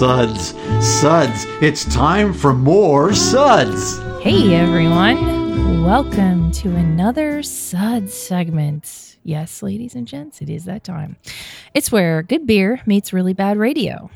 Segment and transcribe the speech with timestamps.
[0.00, 1.44] Suds, suds.
[1.60, 3.98] It's time for more suds.
[4.22, 9.18] Hey everyone, welcome to another Suds segment.
[9.24, 11.18] Yes, ladies and gents, it is that time.
[11.74, 14.10] It's where good beer meets really bad radio.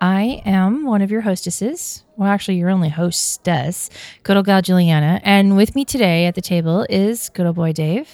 [0.00, 2.04] I am one of your hostesses.
[2.16, 3.90] Well, actually, your only hostess,
[4.22, 5.20] good old gal Juliana.
[5.24, 8.08] And with me today at the table is good old boy Dave.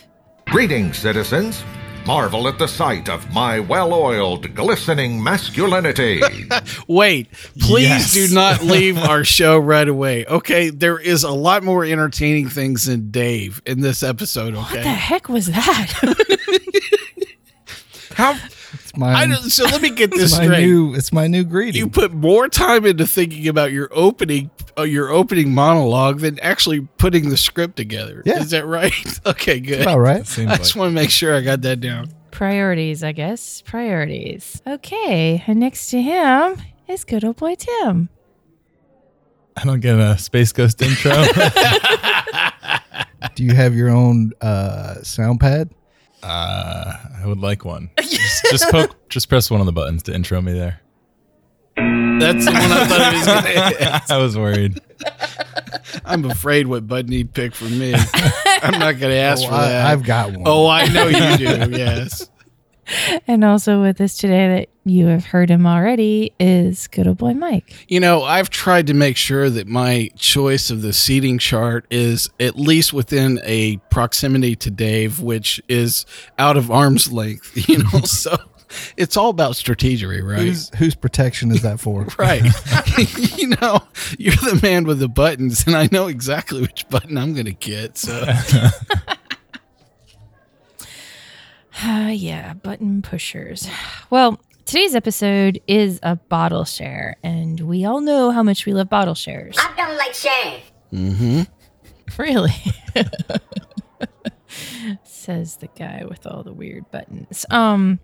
[0.46, 1.62] Greetings, citizens.
[2.06, 6.20] Marvel at the sight of my well oiled, glistening masculinity.
[6.88, 8.12] Wait, please Yes.
[8.12, 10.24] do not leave our show right away.
[10.26, 14.54] Okay, there is a lot more entertaining things than Dave in this episode.
[14.54, 14.60] Okay?
[14.76, 15.92] What the heck was that?
[18.14, 18.38] how?
[18.74, 20.64] It's my, I don't, so let me get this my straight.
[20.64, 21.78] new it's my new greeting.
[21.78, 24.50] you put more time into thinking about your opening,
[24.80, 28.22] your opening monologue than actually putting the script together.
[28.24, 28.40] Yeah.
[28.40, 28.92] is that right?
[29.26, 29.86] Okay, good.
[29.86, 30.20] All right.
[30.38, 32.08] I just want to make sure I got that down.
[32.32, 33.60] Priorities, I guess.
[33.62, 34.60] Priorities.
[34.66, 36.56] Okay, and next to him
[36.88, 38.08] is good old boy Tim.
[39.56, 41.12] I don't get a Space Ghost intro.
[43.34, 45.70] Do you have your own uh, sound pad?
[46.22, 46.92] uh,
[47.22, 47.90] I would like one.
[48.00, 50.80] Just, just poke, just press one of the buttons to intro me there.
[51.76, 53.42] That's the one I thought he was going
[54.06, 54.14] to.
[54.14, 54.80] I was worried.
[56.04, 57.94] I'm afraid what button he'd pick for me.
[57.94, 59.86] I'm not going to ask Oh, for I, that.
[59.86, 60.42] I've got one.
[60.46, 61.70] Oh, I know you do.
[61.76, 62.28] Yes.
[63.26, 67.32] And also with us today that you have heard him already is good old boy
[67.32, 67.72] Mike.
[67.88, 72.28] You know, I've tried to make sure that my choice of the seating chart is
[72.40, 76.04] at least within a proximity to Dave, which is
[76.38, 78.36] out of arm's length, you know, so
[78.96, 80.40] it's all about strategery, right?
[80.40, 82.06] Whose, whose protection is that for?
[82.18, 82.42] Right.
[83.38, 83.80] you know,
[84.18, 87.52] you're the man with the buttons, and I know exactly which button I'm going to
[87.52, 87.98] get.
[87.98, 88.24] So,
[91.82, 93.68] Ah, yeah, button pushers.
[94.10, 98.88] Well, today's episode is a bottle share, and we all know how much we love
[98.88, 99.56] bottle shares.
[99.58, 101.46] I don't like sharing.
[102.18, 102.52] Really?
[105.04, 107.46] Says the guy with all the weird buttons.
[107.50, 108.00] Um,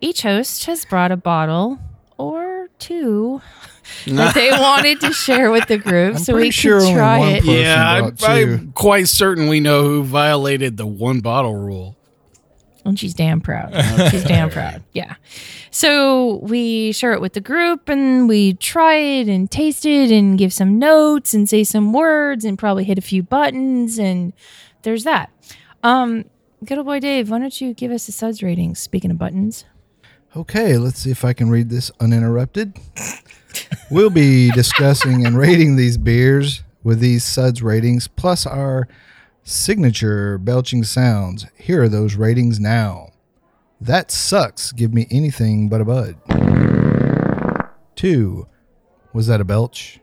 [0.00, 1.78] each host has brought a bottle
[2.18, 3.40] or two
[4.06, 7.44] that they wanted to share with the group, I'm so we sure could try it.
[7.44, 8.16] yeah, I'm.
[8.22, 11.96] I'm quite certain we know who violated the one bottle rule.
[12.84, 13.72] And she's damn proud.
[14.10, 14.82] She's damn proud.
[14.92, 15.14] Yeah.
[15.70, 20.36] So we share it with the group and we try it and taste it and
[20.36, 24.32] give some notes and say some words and probably hit a few buttons and
[24.82, 25.30] there's that.
[25.82, 26.24] Um,
[26.64, 28.78] good old boy Dave, why don't you give us the suds ratings?
[28.78, 29.64] Speaking of buttons.
[30.36, 32.78] Okay, let's see if I can read this uninterrupted.
[33.90, 38.88] we'll be discussing and rating these beers with these suds ratings plus our
[39.42, 41.46] signature belching sounds.
[41.56, 43.10] Here are those ratings now.
[43.80, 44.72] That sucks.
[44.72, 46.16] Give me anything but a bud.
[47.96, 48.46] Two.
[49.12, 50.00] Was that a belch?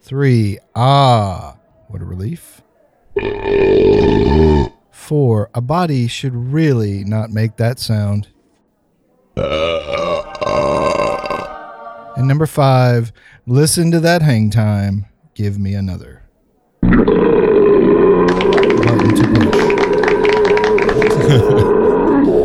[0.00, 0.58] Three.
[0.74, 1.58] Ah.
[1.88, 2.63] What a relief.
[4.90, 5.50] Four.
[5.54, 8.28] A body should really not make that sound.
[12.16, 13.12] And number five.
[13.46, 15.06] Listen to that hang time.
[15.34, 16.22] Give me another.
[16.80, 17.04] Button
[19.14, 19.54] to push.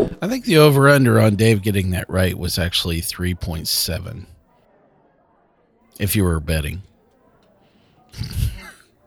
[0.22, 4.26] I think the over under on Dave getting that right was actually 3.7.
[6.00, 6.82] If you were betting.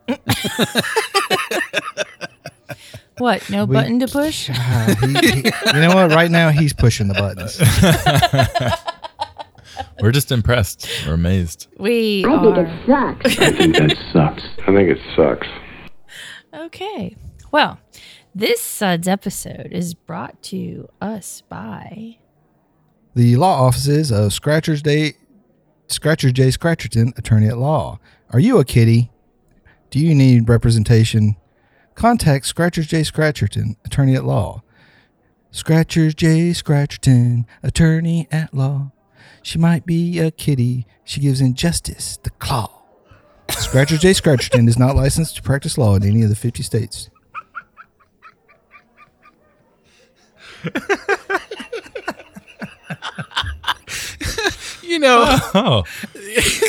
[3.17, 3.47] What?
[3.49, 4.49] No We- button to push?
[4.51, 6.11] Ah, he- he- you know what?
[6.11, 7.59] Right now, he's pushing the buttons.
[10.01, 10.87] We're just impressed.
[11.07, 11.67] We're amazed.
[11.77, 12.65] We I think are.
[12.65, 13.39] it sucks.
[13.39, 14.43] I think that sucks.
[14.63, 15.47] I think it sucks.
[16.53, 17.15] Okay.
[17.51, 17.79] Well,
[18.35, 22.17] this suds episode is brought to us by
[23.15, 25.13] The law offices of Scratchers Day,
[25.87, 26.47] Scratcher J.
[26.49, 27.99] Scratcherton, attorney at law.
[28.31, 29.11] Are you a kitty?
[29.89, 31.35] Do you need representation?
[31.95, 33.01] Contact Scratchers J.
[33.01, 34.63] Scratcherton, attorney at law.
[35.51, 36.51] Scratchers J.
[36.51, 38.91] Scratcherton, attorney at law.
[39.41, 40.87] She might be a kitty.
[41.03, 42.69] She gives injustice the claw.
[43.49, 44.11] Scratchers J.
[44.11, 47.09] Scratcherton is not licensed to practice law in any of the 50 states.
[54.93, 55.23] You know,
[55.55, 55.83] Oh,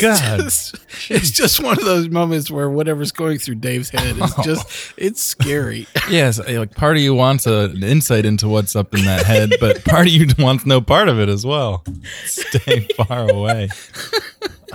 [0.00, 0.40] God.
[0.40, 0.72] it's,
[1.10, 5.22] it's just one of those moments where whatever's going through Dave's head is just it's
[5.22, 5.86] scary.
[6.10, 6.38] yes.
[6.38, 9.84] Like part of you wants a, an insight into what's up in that head, but
[9.84, 11.84] part of you wants no part of it as well.
[12.24, 13.68] Stay far away.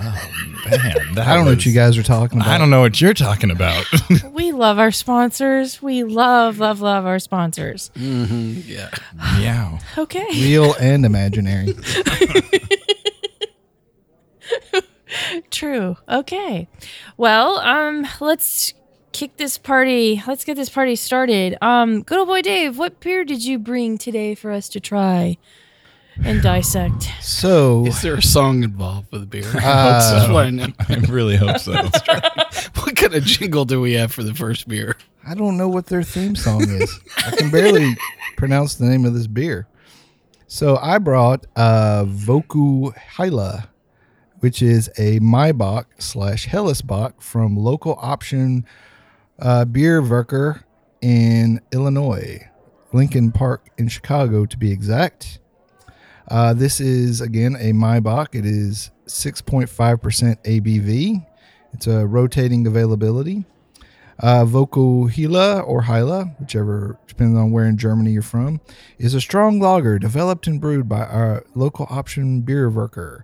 [0.02, 0.30] Oh
[0.70, 2.50] man, that I don't know what you guys are talking about.
[2.50, 3.84] I don't know what you're talking about.
[4.32, 5.82] We love our sponsors.
[5.82, 7.90] We love, love, love our sponsors.
[7.96, 8.90] Mm-hmm, yeah.
[9.38, 9.78] Meow.
[9.98, 10.26] Okay.
[10.32, 11.74] Real and imaginary.
[15.50, 15.96] True.
[16.08, 16.68] Okay.
[17.16, 18.74] Well, um, let's
[19.12, 20.22] kick this party.
[20.26, 21.56] Let's get this party started.
[21.62, 25.36] Um, good old boy Dave, what beer did you bring today for us to try
[26.22, 27.10] and dissect?
[27.20, 29.50] So, Is there a song involved with the beer?
[29.56, 30.28] Uh, That's
[30.88, 30.94] I.
[30.94, 31.72] I really hope so.
[31.72, 34.96] What kind of jingle do we have for the first beer?
[35.26, 37.00] I don't know what their theme song is.
[37.26, 37.96] I can barely
[38.36, 39.66] pronounce the name of this beer.
[40.46, 43.68] So I brought uh, Voku Hyla,
[44.40, 48.66] which is a Maibock slash Hellesbock from local option
[49.38, 50.64] uh, Bierwerker
[51.00, 52.48] in Illinois,
[52.92, 55.38] Lincoln Park in Chicago to be exact.
[56.28, 58.34] Uh, this is again a Maibock.
[58.34, 59.68] It is 6.5%
[60.44, 61.26] ABV.
[61.72, 63.44] It's a rotating availability.
[64.18, 68.60] Uh, Vocal Hila or Hyla, whichever, depending on where in Germany you're from,
[68.98, 73.22] is a strong lager developed and brewed by our local option Bierwerker.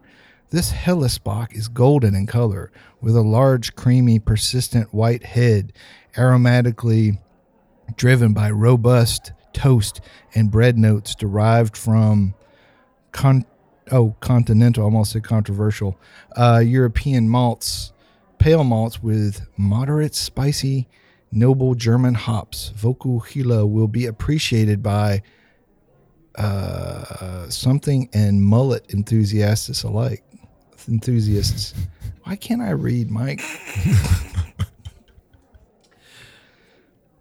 [0.50, 2.70] This Hellesbock is golden in color
[3.00, 5.72] with a large, creamy, persistent white head,
[6.14, 7.18] aromatically
[7.96, 10.00] driven by robust toast
[10.34, 12.34] and bread notes derived from
[13.10, 13.44] con-
[13.90, 15.98] oh continental, almost said controversial,
[16.36, 17.92] uh, European malts,
[18.38, 20.86] pale malts with moderate spicy,
[21.32, 22.68] noble German hops.
[22.76, 25.22] Vocal Hila will be appreciated by
[26.36, 30.22] uh, something and mullet enthusiasts alike.
[30.88, 31.74] Enthusiasts.
[32.24, 33.40] Why can't I read, Mike?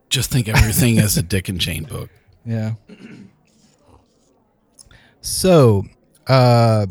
[0.09, 2.09] Just think everything as a Dick and Jane book.
[2.45, 2.73] Yeah.
[5.21, 5.83] So,
[6.27, 6.85] uh,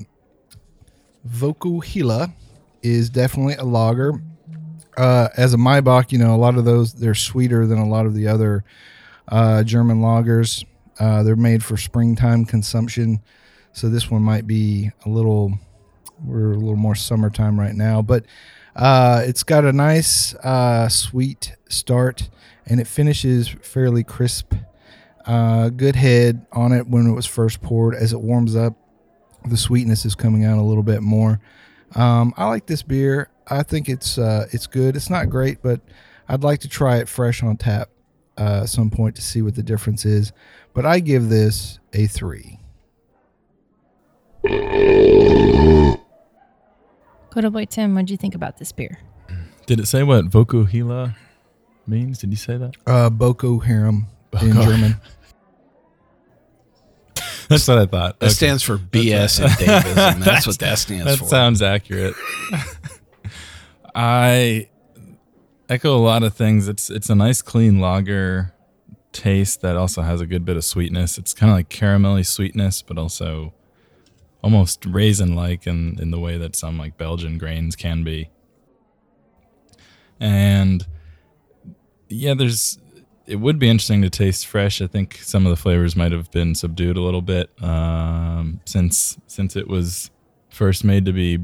[1.27, 2.33] Voku Hila
[2.83, 4.23] is definitely a lager.
[4.97, 8.07] Uh, as a Maibock, you know, a lot of those, they're sweeter than a lot
[8.07, 8.65] of the other
[9.29, 10.65] uh, German lagers.
[11.01, 13.21] Uh, they're made for springtime consumption.
[13.73, 15.59] So this one might be a little,
[16.23, 18.03] we're a little more summertime right now.
[18.03, 18.27] But
[18.77, 22.29] uh, it's got a nice uh, sweet start
[22.67, 24.55] and it finishes fairly crisp
[25.27, 27.95] uh, good head on it when it was first poured.
[27.95, 28.75] As it warms up,
[29.49, 31.41] the sweetness is coming out a little bit more.
[31.95, 33.31] Um, I like this beer.
[33.49, 34.97] I think it's uh, it's good.
[34.97, 35.81] It's not great, but
[36.29, 37.91] I'd like to try it fresh on tap
[38.39, 40.33] uh, at some point to see what the difference is.
[40.73, 42.59] But I give this a three.
[47.35, 48.99] Good boy Tim, what do you think about this beer?
[49.67, 51.15] Did it say what Voku Hila
[51.87, 52.19] means?
[52.19, 52.75] Did you say that?
[52.87, 54.07] Uh, Boko Haram
[54.41, 54.63] in Boko.
[54.71, 54.97] German.
[57.49, 58.21] That's what I thought.
[58.21, 58.35] That Okay.
[58.35, 60.21] stands for BS and Davism.
[60.25, 61.27] That's what that stands That for.
[61.27, 62.15] sounds accurate.
[63.95, 64.69] I
[65.69, 66.69] echo a lot of things.
[66.69, 68.53] It's it's a nice clean lager
[69.13, 71.19] taste that also has a good bit of sweetness.
[71.19, 73.53] It's kind of like caramelly sweetness, but also
[74.45, 78.29] almost raisin like in, in the way that some like Belgian grains can be.
[80.21, 80.87] And
[82.11, 82.79] yeah, there's
[83.27, 84.83] it would be interesting to taste fresh.
[84.83, 89.19] I think some of the flavors might have been subdued a little bit um, since
[89.27, 90.11] since it was
[90.51, 91.39] first made to be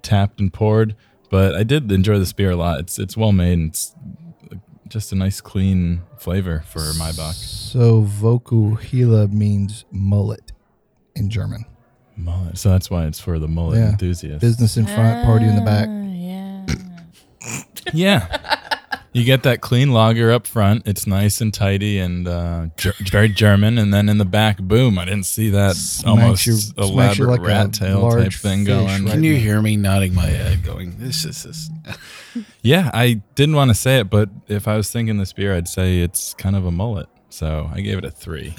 [0.00, 0.96] tapped and poured.
[1.28, 2.80] But I did enjoy this beer a lot.
[2.80, 3.58] It's it's well made.
[3.58, 3.94] And it's
[4.88, 7.34] just a nice clean flavor for Maibock.
[7.34, 10.52] So Voku Hila means mullet
[11.14, 11.66] in German.
[12.16, 12.58] Mullet.
[12.58, 13.90] So that's why it's for the mullet Yeah.
[13.90, 14.40] enthusiast.
[14.40, 15.88] Business in front, party in the back.
[15.88, 16.66] Ah, yeah.
[17.92, 18.60] Yeah.
[19.12, 20.88] You get that clean lager up front.
[20.88, 23.78] It's nice and tidy and uh, ger- very German.
[23.78, 24.98] And then in the back, boom!
[24.98, 26.78] I didn't see that Smacks almost you- smacks
[27.18, 29.04] you elaborate like rat tail type thing going.
[29.04, 29.12] right?
[29.12, 31.70] Can you hear me nodding my head, going, "This is this."
[32.62, 35.68] Yeah, I didn't want to say it, but if I was thinking this beer, I'd
[35.68, 37.06] say it's kind of a mullet.
[37.28, 38.56] So I gave it a three.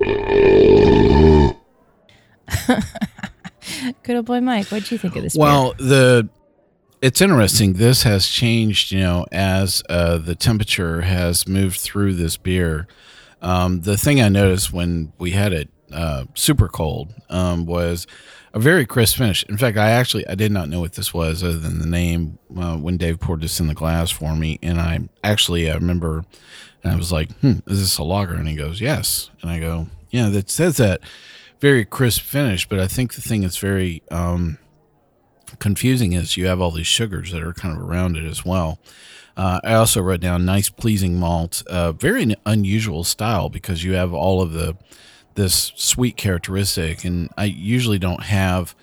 [4.06, 5.42] Good old boy Mike, what do you think of this beer?
[5.42, 6.28] Well, the
[7.02, 7.72] it's interesting.
[7.72, 12.86] This has changed, you know, as uh, the temperature has moved through this beer.
[13.42, 18.06] Um, the thing I noticed when we had it uh, super cold um, was
[18.54, 19.42] a very crisp finish.
[19.48, 22.38] In fact, I actually I did not know what this was other than the name
[22.56, 26.24] uh, when Dave poured this in the glass for me, and I actually I remember,
[26.84, 29.58] and I was like, "Hmm, is this a lager?" And he goes, "Yes," and I
[29.58, 31.00] go, "Yeah, that says that."
[31.60, 34.58] Very crisp finish, but I think the thing that's very um,
[35.58, 38.78] confusing is you have all these sugars that are kind of around it as well.
[39.36, 44.12] Uh, I also wrote down nice, pleasing malt, uh, very unusual style because you have
[44.14, 44.76] all of the
[45.34, 48.74] this sweet characteristic, and I usually don't have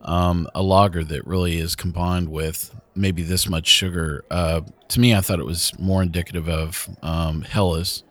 [0.00, 4.24] um, a lager that really is combined with maybe this much sugar.
[4.30, 8.02] Uh, to me, I thought it was more indicative of um, Helles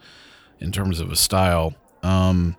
[0.59, 1.73] in terms of a style.
[2.03, 2.55] Um,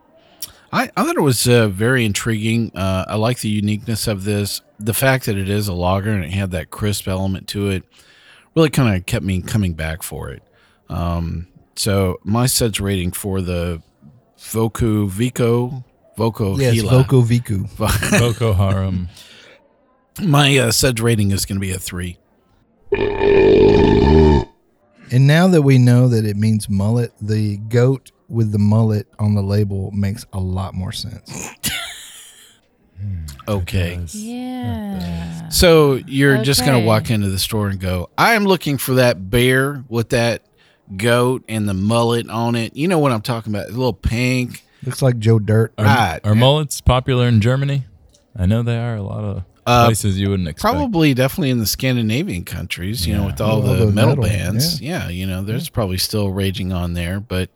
[0.73, 2.71] I, I thought it was uh, very intriguing.
[2.77, 4.63] Uh, I like the uniqueness of this.
[4.79, 7.85] The fact that it is a lager and it had that crisp element to it
[8.55, 10.43] really kind of kept me coming back for it.
[10.89, 13.83] Um, so my suds rating for the
[14.39, 15.85] Voku Vico
[16.17, 16.91] Voco Yes, Hila.
[16.91, 17.67] Voco Viku.
[18.19, 19.09] Boko Haram.
[20.21, 22.19] My uh, suds rating is going to be a three.
[25.13, 29.35] And now that we know that it means mullet, the goat with the mullet on
[29.35, 31.51] the label makes a lot more sense.
[33.49, 33.99] Okay.
[34.13, 35.49] Yeah.
[35.49, 38.95] So you're just going to walk into the store and go, I am looking for
[38.95, 40.43] that bear with that
[40.97, 42.77] goat and the mullet on it.
[42.77, 43.67] You know what I'm talking about?
[43.67, 44.65] A little pink.
[44.85, 45.73] Looks like Joe Dirt.
[45.79, 46.21] Are, Right.
[46.25, 47.85] are mullets popular in Germany?
[48.37, 48.97] I know they are.
[48.97, 50.73] A lot of Uh, places you wouldn't expect.
[50.75, 54.81] Probably, definitely in the Scandinavian countries, you know, with all All the metal, metal, bands.
[54.81, 55.09] Yeah.
[55.09, 57.19] you know, there's probably still raging on there.
[57.21, 57.51] But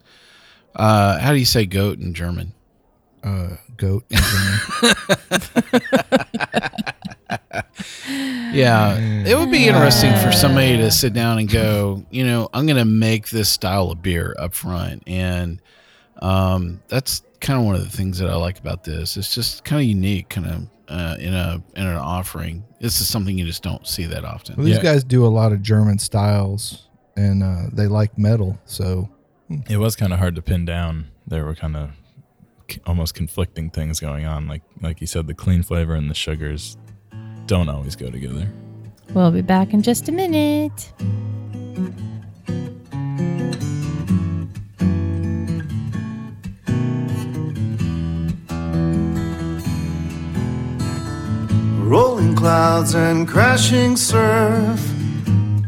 [0.76, 2.52] uh, how do you say goat in German?
[3.22, 4.04] Uh, goat.
[4.10, 4.94] in German.
[8.52, 12.66] Yeah, it would be interesting for somebody to sit down and go, you know, I'm
[12.66, 15.02] going to make this style of beer up front.
[15.08, 15.60] And
[16.22, 19.16] um, that's kind of one of the things that I like about this.
[19.16, 22.62] It's just kind of unique, kind of uh, in a in an offering.
[22.80, 24.54] This is something you just don't see that often.
[24.56, 24.82] well, these Yeah.
[24.82, 28.56] guys do a lot of German styles, and uh, they like metal.
[28.66, 29.08] So
[29.54, 29.70] Mm.
[29.70, 31.08] It was kind of hard to pin down.
[31.26, 31.90] There were kind of
[32.86, 34.46] almost conflicting things going on.
[34.46, 36.76] Like like you said, the clean flavor and the sugars
[37.46, 38.48] don't always go together.
[39.12, 40.92] We'll be back in just a minute.
[51.86, 54.93] Rolling clouds and crashing surf.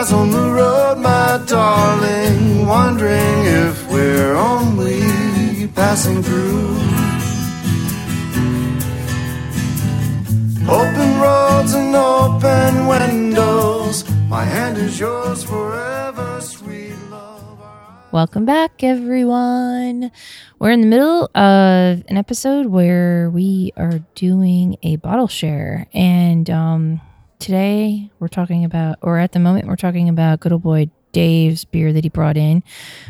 [0.00, 2.66] eyes on the road, my darling.
[2.66, 6.68] Wondering if we're only passing through.
[10.68, 14.08] Open roads and open windows.
[14.28, 17.58] My hand is yours forever, sweet love.
[18.10, 20.10] Welcome back, everyone.
[20.58, 25.88] We're in the middle of an episode where we are doing a bottle share.
[25.92, 27.02] And um,
[27.40, 31.64] today we're talking about, or at the moment, we're talking about good old boy Dave's
[31.64, 32.62] beer that he brought in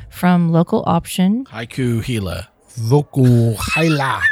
[0.09, 1.45] from local option.
[1.47, 2.47] Haiku Hila.
[2.77, 4.23] Vocal Heila,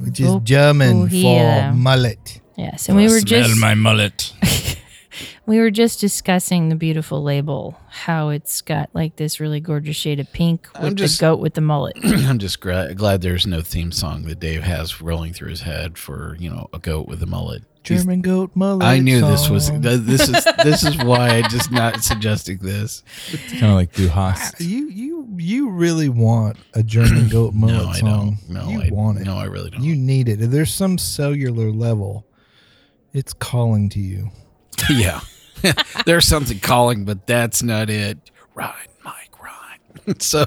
[0.00, 2.40] which is Vocal German for mullet.
[2.56, 2.88] Yes.
[2.88, 3.58] And we were just.
[3.58, 4.34] my mullet.
[5.46, 10.18] We were just discussing the beautiful label, how it's got like this really gorgeous shade
[10.20, 11.96] of pink I'm with just- the goat with the mullet.
[12.04, 15.96] I'm just gra- glad there's no theme song that Dave has rolling through his head
[15.96, 17.62] for you know a goat with a mullet.
[17.86, 18.84] He's- German goat mullet.
[18.86, 23.02] I knew this was this is this is why I just not suggesting this.
[23.32, 24.54] It's kind of like Du Hast.
[24.54, 28.38] Ah, you you you really want a German goat mullet No, I song?
[28.48, 28.50] don't.
[28.50, 29.24] No, you I want it.
[29.24, 29.82] No, I really don't.
[29.82, 30.40] You need it.
[30.40, 32.26] If there's some cellular level,
[33.12, 34.30] it's calling to you.
[34.90, 35.20] yeah,
[36.06, 38.18] there's something calling, but that's not it.
[38.54, 40.20] Ride, Mike, ride.
[40.22, 40.44] so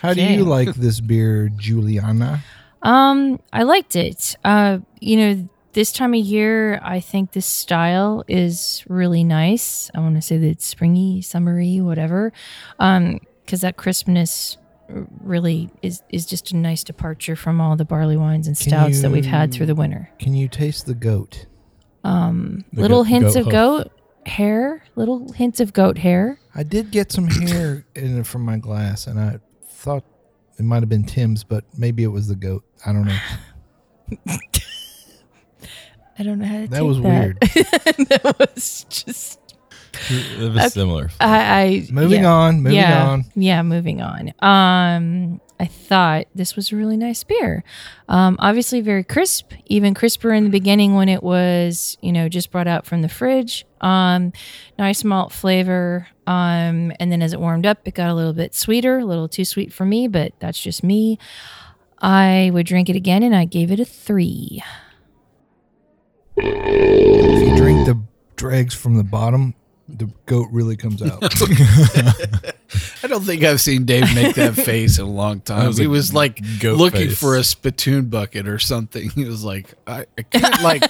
[0.00, 2.42] How do you like this beer, Juliana?
[2.82, 4.36] Um, I liked it.
[4.44, 9.90] Uh, you know, this time of year, I think this style is really nice.
[9.94, 12.32] I want to say that it's springy, summery, whatever.
[12.78, 14.56] Um, because that crispness
[15.22, 19.10] really is is just a nice departure from all the barley wines and stouts that
[19.10, 20.10] we've had through the winter.
[20.18, 21.46] Can you taste the goat?
[22.04, 23.52] Um, The little goat- hints goat of hoof.
[23.52, 23.92] goat
[24.26, 26.38] hair, little hints of goat hair.
[26.54, 30.04] I did get some hair in it from my glass, and I thought
[30.62, 32.62] it might have been Tim's, but maybe it was the goat.
[32.86, 33.18] I don't know.
[36.18, 37.02] I don't know how to That take was that.
[37.02, 37.38] weird.
[38.08, 39.40] that was just
[40.08, 41.10] It was similar.
[41.18, 42.32] I, I Moving yeah.
[42.32, 43.24] on, moving yeah, on.
[43.34, 44.32] Yeah, moving on.
[44.38, 47.62] Um, I thought this was a really nice beer.
[48.08, 52.50] Um, obviously very crisp, even crisper in the beginning when it was, you know, just
[52.50, 53.64] brought out from the fridge.
[53.80, 54.32] Um,
[54.76, 56.08] nice malt flavor.
[56.26, 59.28] Um, and then as it warmed up, it got a little bit sweeter, a little
[59.28, 61.16] too sweet for me, but that's just me.
[61.98, 64.64] I would drink it again, and I gave it a three.
[66.36, 68.02] If you drink the
[68.34, 69.54] dregs from the bottom,
[69.98, 71.22] the goat really comes out.
[73.04, 75.66] I don't think I've seen Dave make that face in a long time.
[75.66, 77.18] was he was like looking face.
[77.18, 79.10] for a spittoon bucket or something.
[79.10, 80.82] He was like, I, I can't like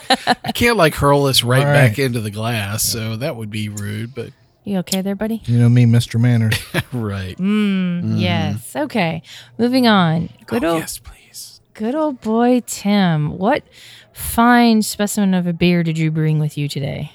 [0.45, 1.89] I can't like hurl this right, All right.
[1.89, 2.83] back into the glass.
[2.85, 4.31] So that would be rude, but
[4.65, 5.43] You okay there, buddy?
[5.47, 6.21] you know me, Mr.
[6.21, 6.55] Manners.
[6.93, 7.37] right.
[7.39, 8.77] Mm, Yes.
[8.77, 9.23] Okay.
[9.59, 10.29] Moving on.
[10.47, 11.61] Good Oh, old yes, please.
[11.75, 13.39] Good old boy Tim.
[13.39, 13.65] What
[14.13, 17.13] fine specimen of a beer did you bring with you today?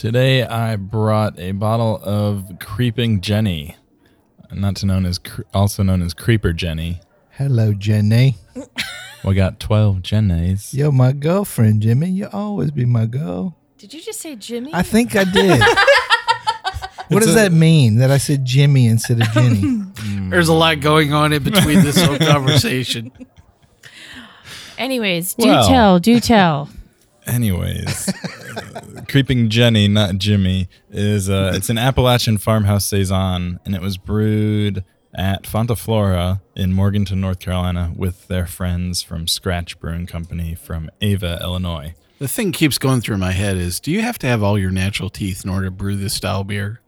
[0.00, 3.76] Today I brought a bottle of Creeping Jenny,
[4.50, 5.20] not to known as
[5.52, 7.02] also known as Creeper Jenny.
[7.32, 8.36] Hello, Jenny.
[9.22, 10.72] We got twelve Jennies.
[10.72, 12.08] You're my girlfriend, Jimmy.
[12.08, 13.58] You'll always be my girl.
[13.76, 14.70] Did you just say Jimmy?
[14.72, 15.60] I think I did.
[17.08, 19.60] what does that mean that I said Jimmy instead of Jenny?
[20.00, 20.30] Hmm.
[20.30, 23.12] There's a lot going on in between this whole conversation.
[24.78, 25.68] Anyways, do Well.
[25.68, 26.70] tell, do tell.
[27.26, 33.80] Anyways, uh, Creeping Jenny, not Jimmy, is uh, it's an Appalachian farmhouse saison, and it
[33.80, 34.84] was brewed
[35.14, 40.90] at Fonta Flora in Morganton, North Carolina, with their friends from Scratch Brewing Company from
[41.00, 41.94] Ava, Illinois.
[42.18, 44.70] The thing keeps going through my head is do you have to have all your
[44.70, 46.80] natural teeth in order to brew this style beer?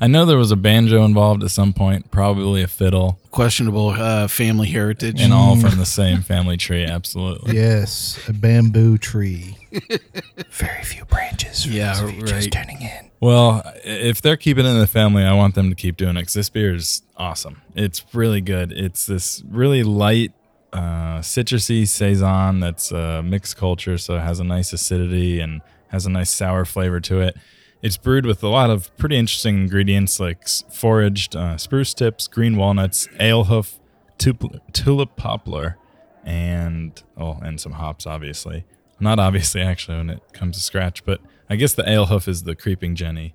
[0.00, 4.28] I know there was a banjo involved at some point, probably a fiddle, Questionable uh,
[4.28, 5.20] family heritage.
[5.20, 6.84] and all from the same family tree.
[6.84, 7.54] Absolutely.
[7.56, 9.56] yes, a bamboo tree.
[10.50, 11.66] Very few branches.
[11.66, 12.66] Yeah, those of you just right.
[12.66, 13.10] tuning in.
[13.20, 16.20] Well, if they're keeping it in the family, I want them to keep doing it
[16.22, 17.62] because this beer is awesome.
[17.74, 18.70] It's really good.
[18.72, 20.32] It's this really light,
[20.72, 26.04] uh, citrusy saison that's uh, mixed culture, so it has a nice acidity and has
[26.04, 27.36] a nice sour flavor to it.
[27.84, 32.56] It's brewed with a lot of pretty interesting ingredients like foraged uh, spruce tips, green
[32.56, 33.78] walnuts, ale hoof,
[34.16, 35.76] tup- tulip poplar,
[36.24, 38.64] and oh, and some hops, obviously.
[39.00, 41.20] Not obviously, actually, when it comes to scratch, but
[41.50, 43.34] I guess the ale hoof is the creeping Jenny,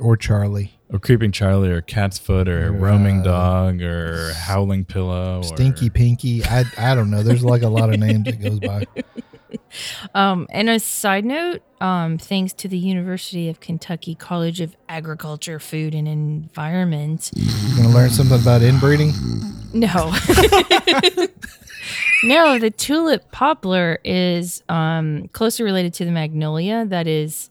[0.00, 0.80] Or Charlie.
[0.90, 6.42] or creeping Charlie, or cat's foot, or roaming dog, or howling pillow, or Stinky Pinky.
[6.44, 7.22] I, I don't know.
[7.22, 8.84] There's like a lot of names it goes by.
[10.14, 15.58] Um, and a side note, um, thanks to the University of Kentucky College of Agriculture,
[15.58, 17.30] Food and Environment.
[17.34, 19.12] You want to learn something about inbreeding?
[19.74, 19.86] No.
[22.24, 26.84] no, the tulip poplar is um, closely related to the magnolia.
[26.86, 27.50] That is,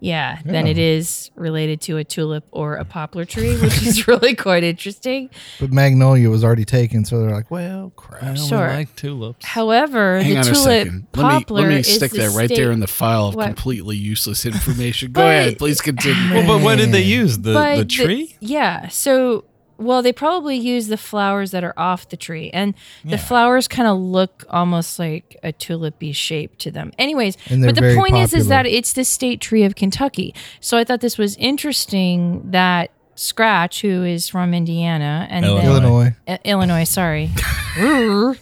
[0.00, 4.34] yeah, than it is related to a tulip or a poplar tree, which is really
[4.34, 5.28] quite interesting.
[5.60, 8.22] But Magnolia was already taken, so they're like, well, crap.
[8.22, 8.66] I only Sure.
[8.68, 9.44] like tulips.
[9.44, 11.06] However, Hang the on a tulip second.
[11.14, 13.26] Let me poplar let me is stick the that right there state- in the file
[13.28, 13.46] of What?
[13.46, 15.12] completely useless information.
[15.12, 16.34] Go But- ahead, please continue.
[16.34, 17.38] Well, but what did they use?
[17.38, 18.36] The But the tree?
[18.40, 18.88] yeah.
[18.88, 19.44] So,
[19.80, 23.16] well, they probably use the flowers that are off the tree, and the Yeah.
[23.16, 26.92] flowers kind of look almost like a tulipy shape to them.
[26.98, 30.34] Anyways, but the point is, is that it's the state tree of Kentucky.
[30.60, 32.90] So I thought this was interesting that
[33.20, 36.14] Scratch, who is from Indiana, and then- Illinois.
[36.26, 37.30] I- Illinois, sorry,
[37.78, 38.34] oh,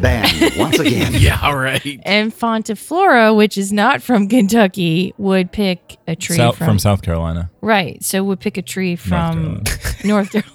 [0.00, 1.12] Banned once again.
[1.16, 2.00] yeah, all right.
[2.04, 6.78] and Fonta Flora, which is not from Kentucky, would pick a tree South, from, from
[6.78, 7.50] South Carolina.
[7.60, 8.02] right.
[8.04, 9.64] So would pick a tree from
[10.04, 10.52] North Carolina.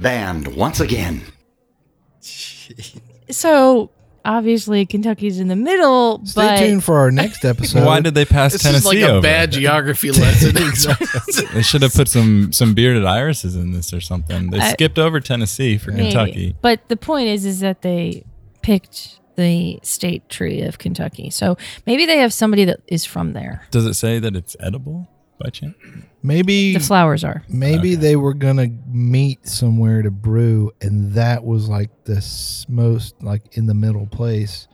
[0.00, 1.22] Banned once again.
[3.30, 3.90] So
[4.26, 7.84] obviously Kentucky's in the middle, Stay but tuned for our next episode.
[7.86, 9.22] Why did they pass This Tennessee is like a over?
[9.22, 10.54] bad geography lesson.
[11.54, 14.50] They should have put some some bearded irises in this or something.
[14.50, 16.10] They I- skipped over Tennessee for maybe.
[16.12, 16.56] Kentucky.
[16.60, 18.24] But the point is, is that they
[18.62, 21.30] picked the state tree of Kentucky.
[21.30, 23.66] So maybe they have somebody that is from there.
[23.70, 25.08] Does it say that it's edible
[25.38, 25.74] by chance?
[26.22, 27.44] maybe The flowers are.
[27.48, 32.24] maybe they were gonna meet somewhere to brew, and that was like the
[32.68, 34.66] most like in the middle place,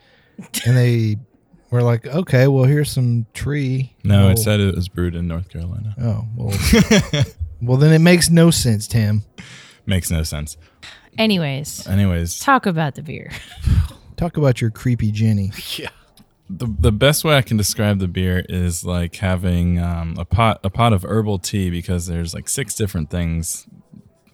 [0.66, 1.16] and they
[1.70, 3.94] were like, okay, well here's some tree.
[4.04, 5.94] No, Oh, it said it was brewed in North Carolina.
[6.00, 7.24] Oh well.
[7.62, 9.22] well, then it makes no sense, Tim.
[9.86, 10.56] Makes no sense.
[11.18, 13.30] Anyways, Anyways, talk about the beer.
[14.16, 15.50] Talk about your creepy Jenny.
[16.58, 20.60] the the best way I can describe the beer is like having um, a pot
[20.64, 23.66] a pot of herbal tea because there's like six different things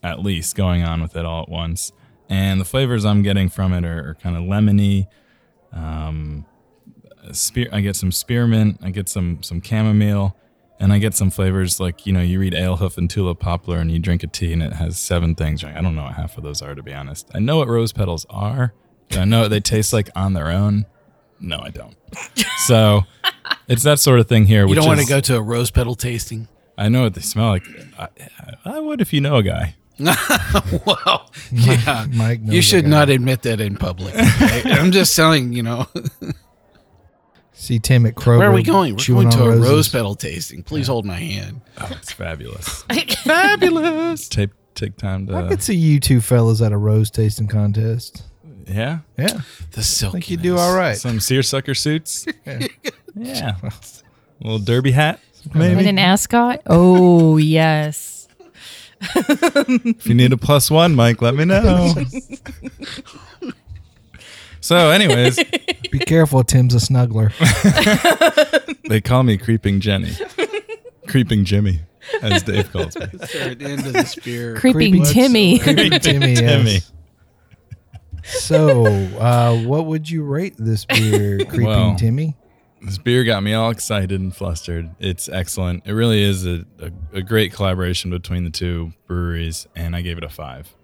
[0.03, 1.93] at least going on with it all at once.
[2.29, 5.07] and the flavors I'm getting from it are, are kind of lemony.
[5.73, 6.47] Um,
[7.33, 7.69] spear.
[7.73, 8.81] I get some spearmint.
[8.83, 10.37] I get some some chamomile,
[10.79, 13.91] and I get some flavors like you know you read alehoof and tulip poplar, and
[13.91, 15.65] you drink a tea and it has seven things.
[15.65, 17.29] I don't know what half of those are to be honest.
[17.35, 18.75] I know what rose petals are.
[19.13, 20.85] I know what they taste like on their own?
[21.41, 21.97] No, I don't.
[22.67, 23.03] So
[23.69, 24.63] it's that sort of thing here.
[24.63, 26.49] You which don't want to go to a rose petal tasting.
[26.77, 27.67] I know what they smell like.
[27.99, 28.09] I,
[28.65, 29.75] I would if you know a guy.
[29.99, 32.07] well, yeah.
[32.13, 34.15] Mike knows you should not admit that in public.
[34.15, 34.63] okay?
[34.67, 35.87] I'm just telling you know.
[37.53, 38.39] See Tim at Kroger.
[38.39, 38.95] Where are we going?
[38.95, 39.69] We're going to a roses.
[39.69, 40.63] rose petal tasting.
[40.63, 41.61] Please hold my hand.
[41.79, 42.83] Oh, it's fabulous.
[43.25, 44.29] fabulous.
[44.29, 45.35] Take take time to.
[45.35, 48.23] I could see you two fellas at a rose tasting contest.
[48.69, 48.99] Yeah.
[49.17, 49.41] Yeah,
[49.73, 50.13] The I silk.
[50.13, 50.97] think you do all right.
[50.97, 52.27] Some seersucker suits.
[53.15, 53.57] yeah.
[54.41, 55.21] little derby hat.
[55.45, 55.89] And Maybe.
[55.89, 56.61] an ascot?
[56.67, 58.29] Oh, yes.
[59.01, 61.95] If you need a plus one, Mike, let me know.
[64.61, 65.39] so, anyways,
[65.91, 67.33] Be careful, Tim's a snuggler.
[68.89, 70.13] they call me Creeping Jenny.
[71.07, 71.81] Creeping Jimmy,
[72.23, 73.07] as Dave calls me.
[73.33, 74.57] They're the end of the spear.
[74.57, 75.59] Creeping Timmy.
[75.61, 76.35] Creepy Timmy.
[76.35, 76.73] Timmy.
[76.75, 76.93] Yes.
[78.29, 78.87] So,
[79.19, 82.37] uh, what would you rate this beer, Creeping Well, Timmy?
[82.83, 84.91] This beer got me all excited and flustered.
[85.01, 85.87] It's excellent.
[85.87, 90.19] It really is a, a, a great collaboration between the two breweries, and I gave
[90.19, 90.75] it a five.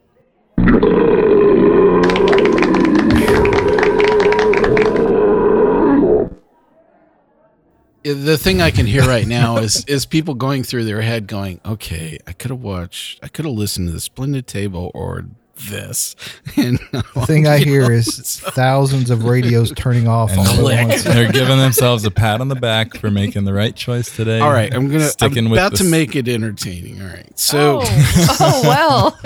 [8.04, 11.60] the thing I can hear right now is is people going through their head, going,
[11.64, 15.24] "Okay, I could have watched, I could have listened to the Splendid Table or
[15.56, 16.16] this."
[16.56, 21.02] And The thing I hear is thousands of radios turning off all at once.
[21.04, 24.38] They're giving themselves a pat on the back for making the right choice today.
[24.40, 25.08] all right, I'm gonna.
[25.08, 27.02] Sticking I'm with about the to make it entertaining.
[27.02, 29.20] All right, so oh, oh, well.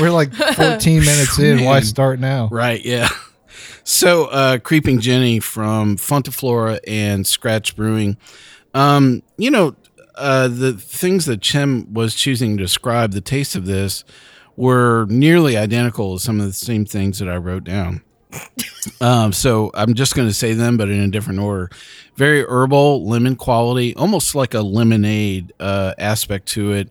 [0.00, 1.64] We're like 14 minutes in.
[1.64, 2.48] Why start now?
[2.48, 3.08] Right, yeah.
[3.84, 8.16] So, uh, Creeping Jenny from Fonta Flora and Scratch Brewing.
[8.74, 9.74] Um, you know,
[10.14, 14.04] uh, the things that Chem was choosing to describe the taste of this
[14.60, 18.02] were nearly identical to some of the same things that I wrote down.
[19.00, 21.70] um, so I'm just going to say them, but in a different order.
[22.16, 26.90] Very herbal, lemon quality, almost like a lemonade uh, aspect to it.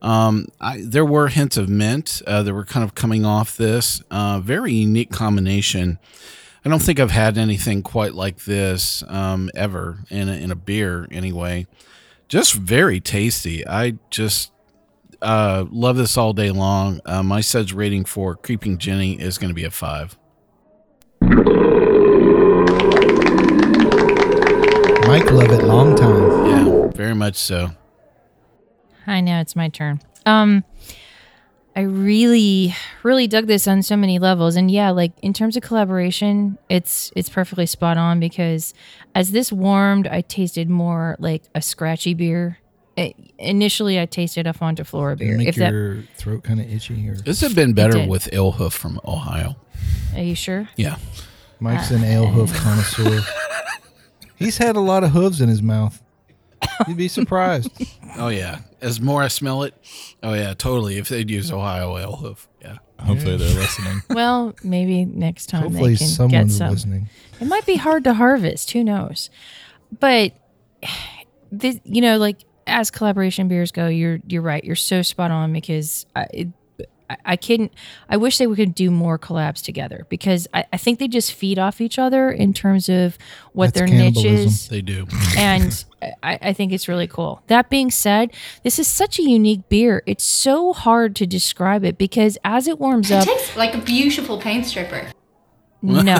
[0.00, 4.00] Um, I, there were hints of mint uh, that were kind of coming off this.
[4.12, 5.98] Uh, very unique combination.
[6.64, 10.56] I don't think I've had anything quite like this um, ever in a, in a
[10.56, 11.66] beer, anyway.
[12.28, 13.66] Just very tasty.
[13.66, 14.52] I just
[15.22, 17.00] uh, love this all day long.
[17.04, 20.16] Uh, my suds rating for Creeping Jenny is going to be a five.
[25.08, 26.46] Mike love it long time.
[26.46, 27.70] Yeah, very much so.
[29.06, 30.00] I know it's my turn.
[30.26, 30.64] Um,
[31.74, 35.62] I really, really dug this on so many levels, and yeah, like in terms of
[35.62, 38.74] collaboration, it's it's perfectly spot on because
[39.14, 42.58] as this warmed, I tasted more like a scratchy beer.
[42.98, 45.38] I- initially, I tasted a Fonta Flora Does it beer.
[45.38, 47.08] make If that, your throat kind of itchy?
[47.08, 48.08] Or This has been better did.
[48.08, 49.56] with Alehoof from Ohio.
[50.14, 50.68] are you sure?
[50.76, 50.96] Yeah.
[51.60, 53.20] Mike's uh, an ale hoof connoisseur.
[54.36, 56.00] He's had a lot of hooves in his mouth.
[56.86, 57.70] You'd be surprised.
[58.16, 58.60] Oh yeah.
[58.80, 59.74] As more I smell it,
[60.24, 60.96] oh yeah, totally.
[60.98, 62.78] If they'd use Ohio Alehoof, yeah.
[62.98, 64.02] Hopefully they're listening.
[64.10, 66.70] Well, maybe next time Hopefully, they can get someone's some.
[66.72, 67.08] listening.
[67.40, 68.72] It might be hard to harvest.
[68.72, 69.30] Who knows?
[70.00, 70.32] But
[71.52, 74.62] this, you know, like as collaboration beers go, you're you're right.
[74.64, 76.48] You're so spot on because I, it,
[77.10, 77.72] I, I couldn't.
[78.08, 81.58] I wish they could do more collabs together because I, I think they just feed
[81.58, 83.16] off each other in terms of
[83.52, 85.06] what That's their niche is They do.
[85.36, 85.84] and
[86.22, 87.42] I, I think it's really cool.
[87.48, 90.02] That being said, this is such a unique beer.
[90.06, 93.78] It's so hard to describe it because as it warms It up, tastes like a
[93.78, 95.10] beautiful paint stripper.
[95.82, 96.18] no,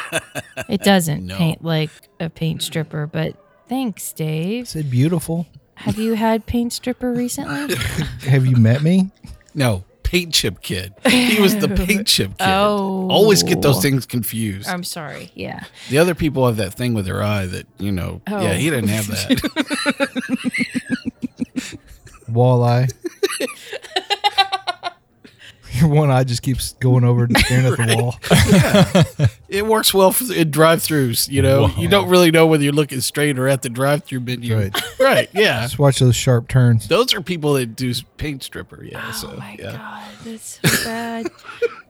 [0.68, 1.36] it doesn't No.
[1.36, 3.06] paint like a paint stripper.
[3.06, 3.36] But
[3.68, 4.68] thanks, Dave.
[4.68, 5.46] said beautiful.
[5.76, 7.74] Have you had paint stripper recently?
[8.28, 9.10] Have you met me?
[9.54, 10.94] No, paint chip kid.
[11.06, 12.46] He was the paint chip kid.
[12.48, 13.08] Oh.
[13.10, 14.68] Always get those things confused.
[14.68, 15.30] I'm sorry.
[15.34, 15.64] Yeah.
[15.90, 18.40] the other people have that thing with their eye that, you know, Oh.
[18.42, 19.40] yeah, he didn't have that.
[22.30, 22.90] Walleye.
[25.74, 28.16] Your one eye just keeps going over and staring at the wall.
[29.20, 29.26] yeah.
[29.48, 31.68] it works well for in drive-throughs, you know.
[31.76, 34.56] You don't really know whether you're looking straight or at the drive-through menu.
[34.56, 34.82] Right.
[35.00, 35.62] right, yeah.
[35.62, 36.88] Just watch those sharp turns.
[36.88, 39.04] Those are people that do paint stripper, yeah.
[39.08, 39.72] Oh so my yeah.
[39.72, 41.30] god, that's so bad.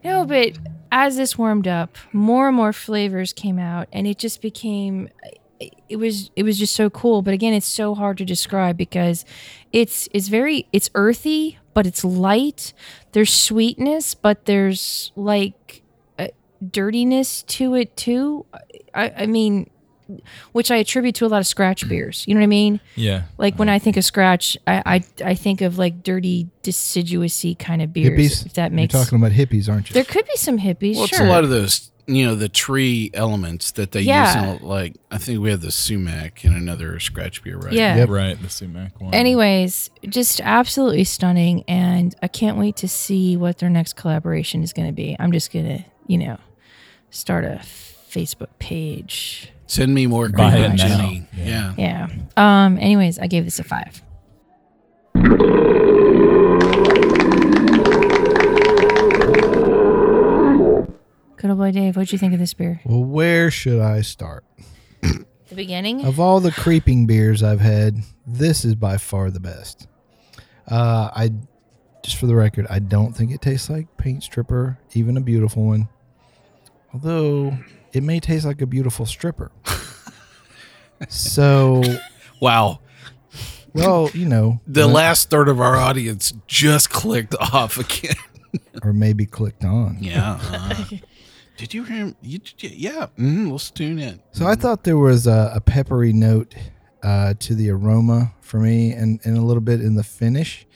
[0.03, 0.59] no, but
[0.91, 5.09] as this warmed up, more and more flavors came out, and it just became
[5.89, 7.23] it was it was just so cool.
[7.23, 9.25] But again, it's so hard to describe because
[9.73, 12.73] it's it's very it's earthy, but it's light.
[13.13, 15.83] There's sweetness, but there's like
[16.19, 16.29] uh,
[16.71, 18.47] dirtiness to it too.
[18.95, 19.69] I, I mean,
[20.53, 22.25] which I attribute to a lot of scratch beers.
[22.27, 22.81] You know what I mean?
[22.95, 23.25] Yeah.
[23.39, 27.83] Like when I think of scratch, I I, I think of like dirty, deciduousy kind
[27.83, 28.19] of beers.
[28.19, 28.47] hippies.
[28.47, 29.95] If that makes You're talking about hippies, aren't you?
[29.95, 30.97] there could be some hippies.
[30.97, 31.21] Well, sure.
[31.21, 34.51] it's a lot of those, you know, the tree elements that they Yeah.
[34.53, 34.61] use.
[34.61, 37.73] In, like, I think we have the sumac in another scratch beer, right?
[37.73, 37.97] Yeah.
[37.97, 38.09] Yep.
[38.09, 38.41] Right.
[38.43, 39.15] The sumac one.
[39.15, 44.73] Anyways, just absolutely stunning, and I can't wait to see what their next collaboration is
[44.73, 45.17] going to be.
[45.19, 46.37] I'm just gonna, you know,
[47.11, 49.51] start a Facebook page.
[49.67, 50.77] Send me more Buy green it now.
[50.77, 51.27] Jenny.
[51.37, 51.75] Yeah.
[51.79, 52.07] Yeah.
[52.37, 52.65] Yeah.
[52.67, 52.79] Um.
[52.79, 54.03] Anyways, I gave this a five.
[61.45, 62.81] Good old boy Dave, what'd you think of this beer?
[62.87, 64.47] Well, where should I start?
[65.03, 66.03] The beginning.
[66.07, 69.87] Of all the creeping beers I've had, this is by far the best.
[70.67, 71.33] Uh, I
[72.03, 75.65] just for the record, I don't think it tastes like paint stripper, even a beautiful
[75.67, 75.91] one.
[76.95, 77.59] Although
[77.93, 79.53] it may taste like a beautiful stripper.
[81.11, 81.83] so,
[82.41, 82.81] Wow.
[83.75, 88.17] well, you know, The last third of our audience just clicked off again.
[88.83, 89.99] or maybe clicked on.
[90.01, 90.39] Yeah.
[90.43, 90.85] uh,
[91.57, 92.17] did you hear him?
[92.23, 93.07] You, did you- yeah.
[93.19, 94.21] Mm, let's tune in.
[94.33, 96.55] So I thought there was a, a peppery note
[97.03, 100.67] uh, to the aroma for me, and, and a little bit in the finish,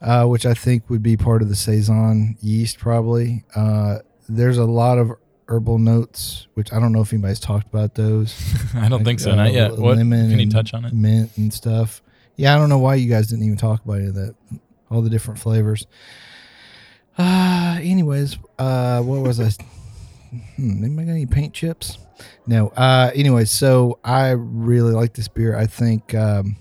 [0.00, 2.78] uh, which I think would be part of the saison yeast.
[2.78, 5.12] Probably uh, there's a lot of
[5.48, 8.34] herbal notes, which I don't know if anybody's talked about those.
[8.74, 9.32] I don't think so.
[9.32, 9.76] Uh, Not yet.
[9.76, 9.96] What?
[9.96, 10.92] lemon Can you touch on it?
[10.92, 12.02] Mint and stuff.
[12.36, 14.34] Yeah, I don't know why you guys didn't even talk about any of that.
[14.90, 15.86] All the different flavors.
[17.18, 19.50] Uh, anyways, uh, what was I?
[20.30, 21.98] Hmm, anybody got any paint chips?
[22.46, 22.68] No.
[22.68, 25.56] Uh, anyways, so I really like this beer.
[25.56, 26.56] I think um,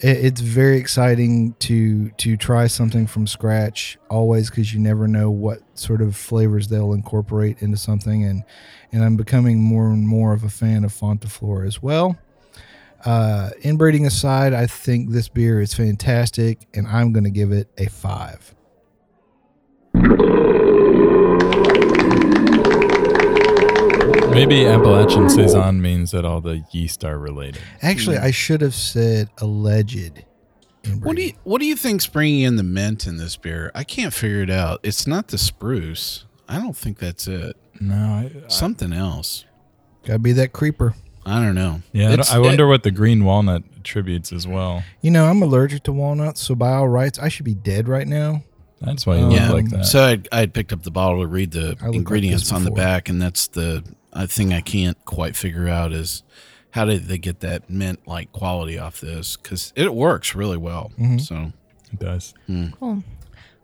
[0.00, 3.96] it, it's very exciting to to try something from scratch.
[4.10, 8.44] Always, because you never know what sort of flavors they'll incorporate into something, and
[8.92, 12.18] and I'm becoming more and more of a fan of Fonta Flora as well.
[13.04, 17.68] Uh, inbreeding aside, I think this beer is fantastic, and I'm going to give it
[17.78, 18.54] a five.
[24.36, 27.62] Maybe Appalachian saison means that all the yeast are related.
[27.80, 30.24] Actually, I should have said alleged.
[31.00, 33.72] What do you What do you think's bringing in the mint in this beer?
[33.74, 34.80] I can't figure it out.
[34.82, 36.26] It's not the spruce.
[36.46, 37.56] I don't think that's it.
[37.80, 39.46] No, I, I, Something else.
[40.04, 40.94] Gotta be that creeper.
[41.24, 41.80] I don't know.
[41.92, 42.10] yeah.
[42.10, 44.82] I It's- I wonder what the green walnut attributes as well.
[45.00, 48.06] You know, I'm allergic to walnuts, so by all rights, I should be dead right
[48.06, 48.44] now.
[48.80, 49.50] That's why you Um, look yeah.
[49.52, 49.86] like that.
[49.86, 52.70] So I I had picked up the bottle to read the ingredients this on the
[52.70, 56.22] back, and that's the uh, thing I can't quite figure out is
[56.70, 59.36] how did they get that mint like quality off this?
[59.36, 60.92] Because it works really well.
[60.98, 61.18] Mm-hmm.
[61.18, 61.52] So
[61.92, 62.34] it does.
[62.78, 63.02] Cool.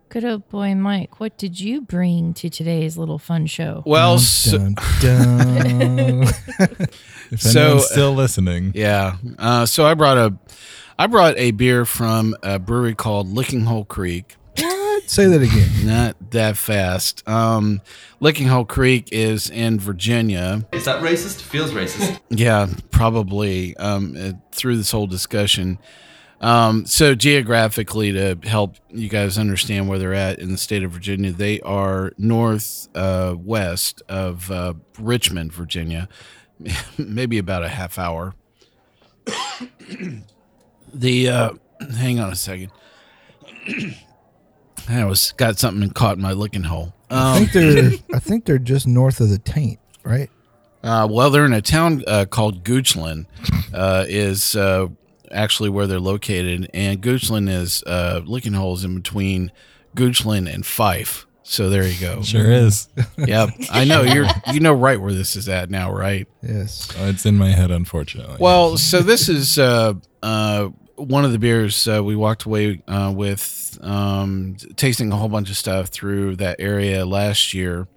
[0.09, 3.81] Good old boy Mike, what did you bring to today's little fun show?
[3.85, 6.23] well, so, Dun, dun.
[7.31, 9.15] If So- still listening, Yeah.
[9.39, 10.35] Uh, so I brought a,
[10.99, 14.35] I brought a beer from a brewery called Lickinghole Creek.
[15.05, 15.85] Say that again.
[15.85, 17.27] Not that fast.
[17.27, 17.81] Um,
[18.21, 20.65] Lickinghole Creek is in Virginia.
[20.71, 21.41] Is that racist?
[21.41, 22.19] Feels racist.
[22.29, 23.75] Yeah, probably.
[23.77, 25.77] Um, uh, through this whole discussion.
[26.41, 30.91] Um, so geographically, to help you guys understand where they're at in the state of
[30.91, 36.09] Virginia, they are north uh, west of uh, Richmond, Virginia,
[36.97, 38.35] maybe about a half hour.
[40.93, 41.51] the uh,
[41.97, 42.71] hang on a second.
[44.89, 46.93] I was got something caught in my licking hole.
[47.09, 47.91] I Um, think they're.
[48.15, 50.29] I think they're just north of the taint, right?
[50.83, 53.25] uh, well, they're in a town uh, called Goochland,
[53.73, 54.87] uh, is uh,
[55.31, 59.51] actually where they're located, and Goochland is uh, licking holes in between
[59.95, 61.25] Goochland and Fife.
[61.45, 62.21] So there you go.
[62.21, 62.87] sure is.
[63.17, 66.27] Yep, I know you're you know right where this is at now, right?
[66.41, 66.89] Yes.
[66.99, 68.37] Oh, it's in my head, unfortunately.
[68.39, 73.11] Well, so this is uh, uh, one of the beers uh, we walked away uh,
[73.15, 77.87] with, um, tasting a whole bunch of stuff through that area last year,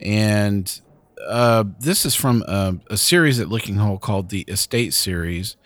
[0.00, 0.80] and
[1.26, 5.56] uh, this is from a, a series at Lickinghole called the Estate Series,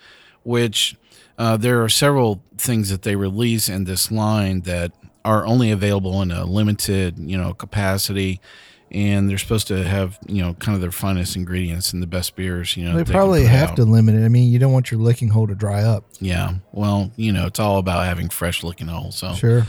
[0.42, 0.96] which
[1.38, 4.92] uh, there are several things that they release in this line that
[5.24, 8.40] are only available in a limited, you know, capacity.
[8.90, 12.36] And they're supposed to have, you know, kind of their finest ingredients and the best
[12.36, 12.96] beers, you know.
[12.96, 13.76] They can probably have out.
[13.76, 14.24] to limit it.
[14.24, 16.04] I mean, you don't want your licking hole to dry up.
[16.20, 16.54] Yeah.
[16.72, 19.16] Well, you know, it's all about having fresh licking holes.
[19.18, 19.66] So, Sure.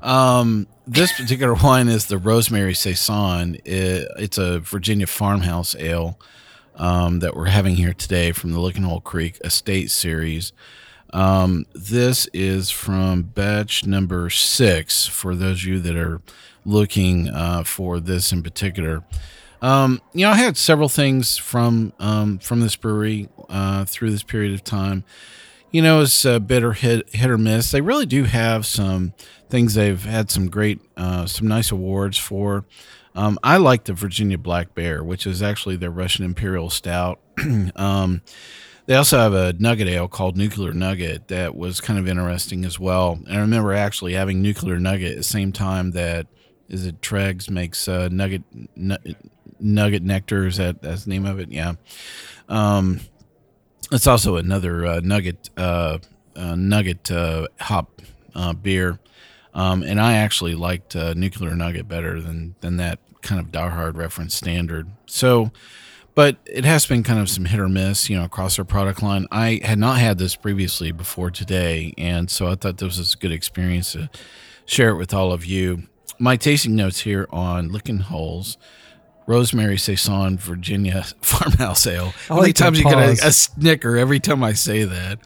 [0.00, 3.56] um, this particular wine is the Rosemary Saison.
[3.64, 6.18] It, it's a Virginia farmhouse ale.
[6.76, 10.52] um, that we're having here today from the Lickinghole Creek Estate Series.
[11.12, 16.20] Um, this is from batch number six for those of you that are
[16.64, 19.02] looking uh, for this in particular.
[19.60, 24.22] Um, you know, I had several things from um, from this brewery uh, through this
[24.22, 25.04] period of time.
[25.70, 27.70] You know, it's a bit or hit, hit or miss.
[27.70, 29.14] They really do have some
[29.48, 32.66] things they've had some great, uh, some nice awards for.
[33.14, 37.20] Um, I like the Virginia Black Bear, which is actually their Russian Imperial Stout.
[37.76, 38.22] um,
[38.86, 42.78] they also have a nugget ale called Nuclear Nugget that was kind of interesting as
[42.78, 43.18] well.
[43.26, 46.26] And I remember actually having Nuclear Nugget at the same time that
[46.68, 48.42] is it Tröegs makes uh, Nugget
[48.74, 48.96] nu-
[49.60, 50.46] Nugget Nectar.
[50.46, 51.50] Is that that's the name of it?
[51.50, 51.74] Yeah.
[52.48, 53.00] Um,
[53.92, 55.98] it's also another uh, Nugget uh,
[56.34, 58.00] uh, Nugget uh, hop
[58.34, 58.98] uh, beer.
[59.54, 63.96] Um, and I actually liked Nuclear Nugget better than than that kind of Die Hard
[63.96, 64.90] reference standard.
[65.06, 65.52] So,
[66.14, 69.02] but it has been kind of some hit or miss, you know, across our product
[69.02, 69.26] line.
[69.30, 73.16] I had not had this previously before today, and so I thought this was a
[73.16, 74.10] good experience to
[74.66, 75.84] share it with all of you.
[76.18, 78.58] My tasting notes here on Lickinghole's.
[79.24, 82.12] Rosemary Saison, Virginia Farmhouse Ale.
[82.26, 85.20] How many like times you get a, a snicker every time I say that?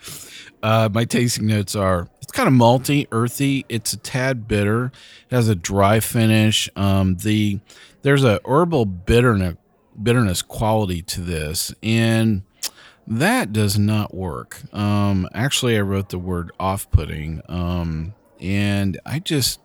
[0.63, 3.65] Uh, my tasting notes are it's kind of malty, earthy.
[3.69, 4.93] It's a tad bitter.
[5.31, 6.69] It has a dry finish.
[6.77, 7.61] Um, the
[8.03, 9.57] there's a herbal bitterness
[10.03, 12.43] bitterness quality to this, and
[13.07, 14.63] that does not work.
[14.75, 19.61] Um, actually, I wrote the word off-putting, um, and I just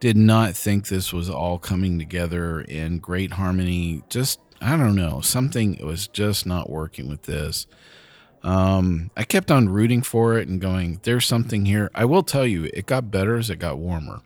[0.00, 4.02] did not think this was all coming together in great harmony.
[4.08, 7.66] Just I don't know, something was just not working with this.
[8.42, 12.46] Um, I kept on rooting for it and going, "There's something here." I will tell
[12.46, 14.20] you, it got better as it got warmer.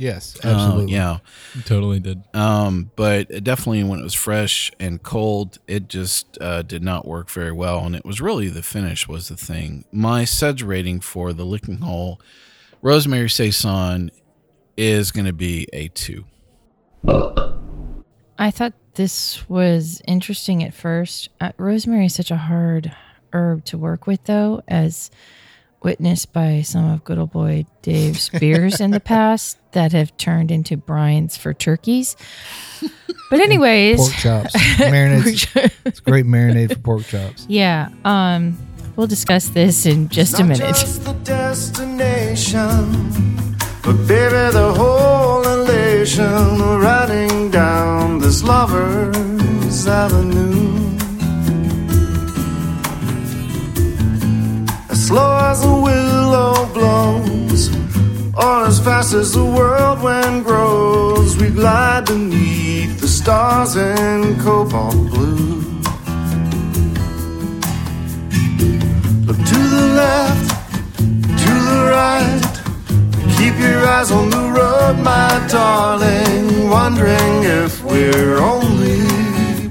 [0.00, 0.94] Yes, Uh, absolutely.
[0.94, 1.18] yeah,
[1.66, 2.22] Totally did.
[2.32, 7.28] um, but definitely when it was fresh and cold, it just uh, did not work
[7.28, 9.84] very well, and it was really the finish was the thing.
[9.92, 12.16] My suds rating for the Lickinghole
[12.80, 14.10] Rosemary Saison
[14.76, 16.24] is going to be a two.
[18.38, 21.28] I thought this was interesting at first.
[21.40, 22.94] Uh, rosemary is such a hard
[23.34, 25.10] herb to work with, though, as
[25.82, 30.50] witnessed by some of good old boy Dave's beers in the past that have turned
[30.50, 32.16] into brines for turkeys.
[33.30, 35.72] But anyways, Pork chops, marinade.
[35.84, 37.46] it's great marinade for pork chops.
[37.48, 38.58] yeah, um,
[38.96, 40.74] we'll discuss this in just a Not minute.
[40.74, 42.66] just the destination,
[43.82, 50.59] but baby, the whole elation riding down this lover's avenue.
[55.10, 57.62] Slow as a willow blows,
[58.44, 65.56] or as fast as the whirlwind grows, we glide beneath the stars in cobalt blue.
[69.26, 70.48] Look to the left,
[71.44, 72.46] to the right.
[73.36, 76.70] Keep your eyes on the road, my darling.
[76.70, 79.00] Wondering if we're only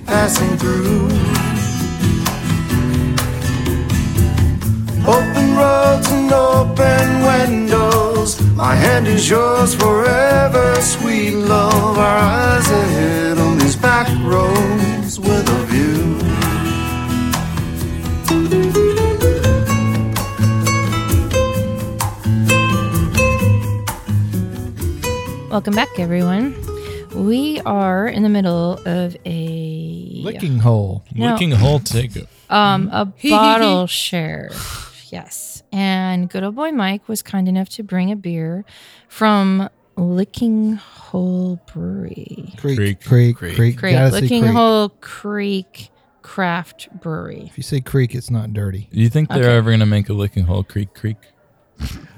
[0.05, 1.38] passing through.
[5.55, 8.39] Roads and open windows.
[8.55, 11.97] My hand is yours forever, sweet love.
[11.97, 15.99] Our eyes ahead on these back roads with a view.
[25.49, 26.55] Welcome back, everyone.
[27.13, 31.03] We are in the middle of a Licking hole.
[31.15, 31.31] No.
[31.31, 32.11] Licking hole take
[32.49, 34.51] um a bottle share.
[35.11, 35.63] Yes.
[35.71, 38.65] And good old boy Mike was kind enough to bring a beer
[39.07, 42.53] from Lickinghole Brewery.
[42.57, 43.01] Creek, Creek.
[43.01, 43.55] creek, Creek.
[43.55, 43.77] creek.
[43.77, 43.91] Great.
[43.93, 44.53] Gotta say Licking creek.
[44.53, 45.89] Hole Creek
[46.21, 47.43] Craft Brewery.
[47.47, 48.87] If you say creek, it's not dirty.
[48.91, 49.55] Do you think they're Okay.
[49.57, 51.17] ever gonna make a licking hole creek creek?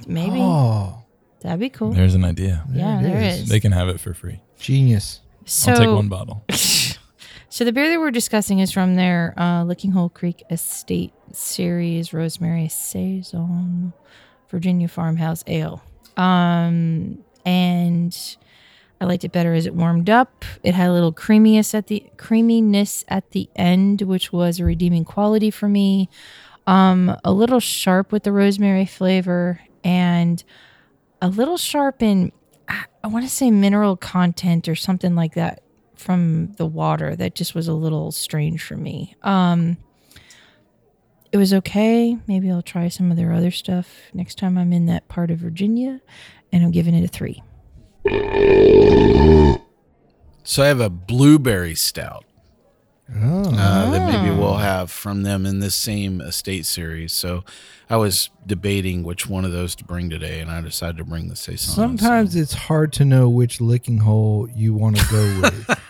[0.08, 0.40] Maybe.
[0.40, 0.98] Oh,
[1.42, 1.92] That'd be cool.
[1.94, 2.64] There's an idea.
[2.72, 3.42] yeah, it there is.
[3.44, 3.50] is.
[3.50, 4.42] They can have it for free.
[4.60, 5.22] genius.
[5.46, 6.44] so I'll take one bottle.
[7.52, 12.70] So the beer that we're discussing is from their uh, Lickinghole Creek Estate Series Rosemary
[12.70, 13.92] Saison
[14.48, 15.84] Virginia Farmhouse Ale.
[16.16, 18.38] Um, and
[19.02, 20.46] I liked it better as it warmed up.
[20.64, 25.04] It had a little creaminess at the creaminess at the end, which was a redeeming
[25.04, 26.10] quality for me.
[26.68, 30.42] Um, a little sharp with the rosemary flavor and
[31.22, 32.32] a little sharp in
[32.70, 35.62] I, I want to say mineral content or something like that
[36.02, 39.16] from the water that just was a little strange for me.
[39.24, 39.78] Um
[41.32, 42.18] it was okay.
[42.28, 45.40] Maybe I'll try some of their other stuff next time I'm in that part of
[45.40, 46.02] Virginia
[46.52, 47.42] and I'm giving it a 3.
[50.44, 52.26] So I have a blueberry stout.
[53.14, 53.44] Oh.
[53.54, 57.12] uh, that maybe we'll have from them in this same estate series.
[57.14, 57.44] So
[57.90, 61.28] I was debating which one of those to bring today, and I decided to bring
[61.28, 61.74] the saison.
[61.74, 65.70] Sometimes it's hard to know which licking hole you want to go with.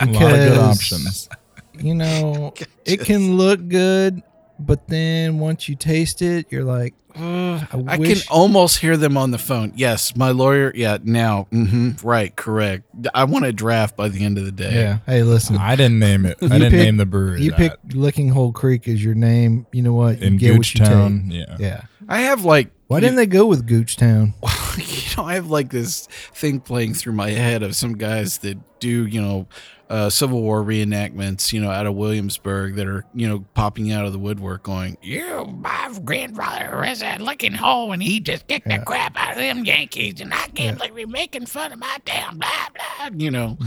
[0.00, 1.28] A lot of good options.
[1.76, 2.54] You know,
[2.84, 4.22] it can look good,
[4.60, 9.16] but then once you taste it, you're like, "Ugh, I, I can almost hear them
[9.16, 9.72] on the phone.
[9.76, 10.72] Yes, my lawyer.
[10.74, 11.44] Yeah, now.
[11.50, 12.84] hmm right, correct.
[13.14, 14.74] I want a draft by the end of the day.
[14.74, 14.98] yeah.
[15.06, 15.56] Hey, listen.
[15.56, 16.38] I didn't name it.
[16.42, 17.42] I didn't pick- name the brewery.
[17.42, 17.58] You that.
[17.58, 19.66] picked Lickinghole Creek as your name.
[19.72, 20.20] You know what?
[20.20, 21.30] You in get what you Goochtown.
[21.30, 21.48] take.
[21.48, 21.56] Yeah.
[21.58, 21.80] Yeah.
[22.08, 22.70] I have like.
[22.86, 24.34] Why didn't they go with Goochtown?
[24.78, 28.58] you know, I have like this thing playing through my head of some guys that
[28.78, 29.48] do, you know,
[29.90, 34.04] uh, Civil War reenactments, you know, out of Williamsburg that are, you know, popping out
[34.06, 38.68] of the woodwork going, You, my grandfather was a licking hole and he just kicked
[38.68, 41.98] the crap out of them Yankees and I can't believe you're making fun of my
[42.04, 43.58] damn blah, blah, you know.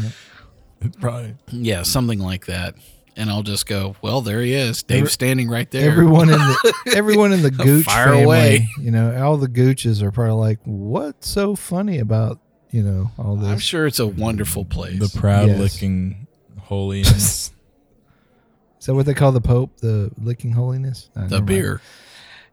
[0.99, 1.35] Probably.
[1.51, 2.75] Yeah, something like that.
[3.15, 4.83] And I'll just go, Well, there he is.
[4.83, 5.89] Dave's Every- standing right there.
[5.89, 8.69] Everyone in the everyone in the Gooch Fire family, away.
[8.79, 12.39] you know, all the Gooches are probably like, "What's so funny about
[12.71, 14.99] you know all this?" I'm sure it's a wonderful place.
[14.99, 15.59] The proud Yes.
[15.59, 16.27] licking
[16.59, 17.51] holiness.
[18.79, 19.77] Is that what they call the Pope?
[19.77, 21.09] The licking holiness?
[21.15, 21.45] Uh, the never mind.
[21.47, 21.81] beer.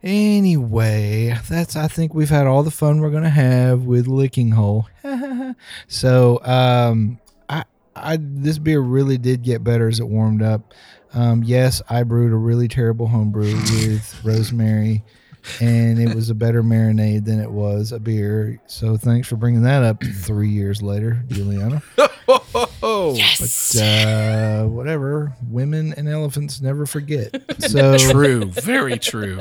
[0.03, 4.87] Anyway, that's I think we've had all the fun we're gonna have with licking hole.
[5.89, 7.65] so um I
[7.97, 10.75] I this beer really did get better as it warmed up.
[11.15, 15.05] Um yes, I brewed a really terrible homebrew with rosemary
[15.61, 18.61] and it was a better marinade than it was a beer.
[18.67, 21.83] So thanks for bringing that up 3 years later, Julieanna.
[22.87, 27.35] Oh, But uh whatever, women and elephants never forget.
[27.61, 28.45] So true.
[28.51, 29.41] Very true.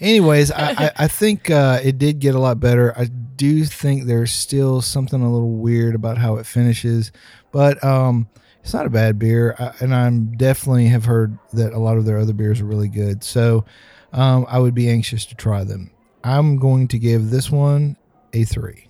[0.00, 4.04] anyways I, I, I think uh, it did get a lot better i do think
[4.04, 7.12] there's still something a little weird about how it finishes
[7.50, 8.28] but um,
[8.62, 12.04] it's not a bad beer I, and i'm definitely have heard that a lot of
[12.04, 13.64] their other beers are really good so
[14.12, 15.90] um, i would be anxious to try them
[16.24, 17.96] i'm going to give this one
[18.32, 18.88] a three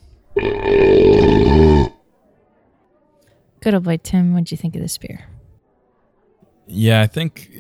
[3.61, 5.27] Good old boy Tim, what'd you think of this beer?
[6.67, 7.51] yeah, I think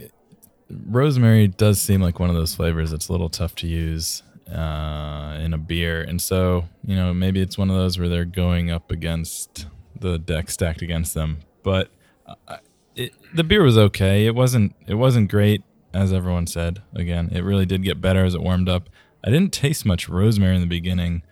[0.71, 5.39] rosemary does seem like one of those flavors that's a little tough to use uh,
[5.41, 6.03] in a beer.
[6.03, 9.67] And so, you know, maybe it's one of those where they're going up against
[9.99, 11.39] the deck stacked against them.
[11.63, 11.91] But
[12.27, 12.57] uh,
[12.97, 14.27] it, the beer was okay.
[14.27, 15.63] It wasn't it wasn't great
[15.95, 16.83] as everyone said.
[16.95, 18.89] Again, it really did get better as it warmed up.
[19.25, 21.23] I didn't taste much rosemary in the beginning.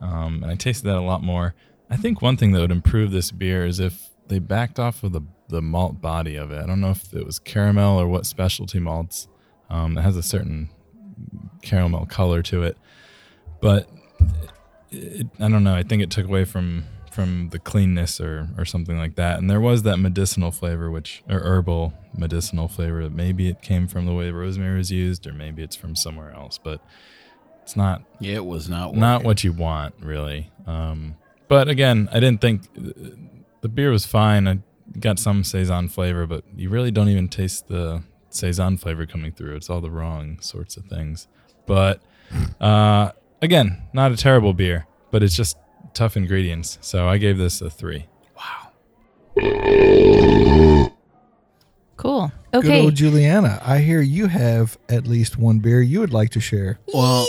[0.00, 1.54] Um, and I tasted that a lot more.
[1.90, 5.12] I think one thing that would improve this beer is if they backed off of
[5.12, 6.62] the, the malt body of it.
[6.62, 9.28] I don't know if it was caramel or what specialty malts.
[9.68, 10.70] Um, it has a certain
[11.62, 12.78] caramel color to it,
[13.60, 13.88] but
[14.90, 15.74] it, I don't know.
[15.74, 19.38] I think it took away from from the cleanness or or something like that.
[19.38, 23.08] And there was that medicinal flavor, which or herbal medicinal flavor.
[23.10, 26.58] Maybe it came from the way rosemary was used, or maybe it's from somewhere else.
[26.58, 26.80] But
[27.62, 31.14] it's not Yeah, it was not not what you want really um
[31.46, 32.62] but again i didn't think
[33.60, 34.58] the beer was fine i
[34.98, 39.54] got some saison flavor but you really don't even taste the saison flavor coming through
[39.54, 41.28] it's all the wrong sorts of things
[41.66, 42.02] but
[42.60, 45.56] uh again not a terrible beer but it's just
[45.94, 48.72] tough ingredients so i gave this a three Wow.
[51.96, 52.32] Cool.
[52.54, 52.62] Okay.
[52.62, 52.80] good Okay.
[52.82, 56.78] old Julieanna i hear you have at least one beer you would like to share
[56.92, 57.26] Well,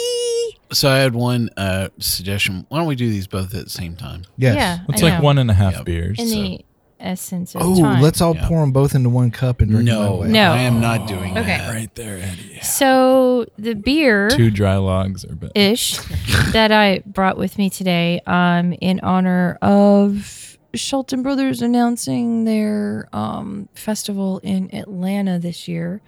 [0.71, 2.65] so I had one uh, suggestion.
[2.69, 4.23] Why don't we do these both at the same time?
[4.37, 4.79] yes Yeah.
[4.87, 5.25] it's I like know.
[5.25, 5.85] one and a half Yep.
[5.85, 6.65] beers In so- the
[7.01, 8.01] essence of oh time.
[8.01, 8.47] let's all Yeah.
[8.47, 10.27] pour them both into one cup and drink them No, that way.
[10.29, 10.51] No.
[10.53, 11.57] I am not doing Okay.
[11.57, 11.69] that.
[11.73, 15.97] right there eddie So the beer two dry logs are bit ish
[16.53, 23.67] that I brought with me today, um, in honor of Shelton Brothers announcing their um,
[23.73, 26.01] festival in Atlanta this year,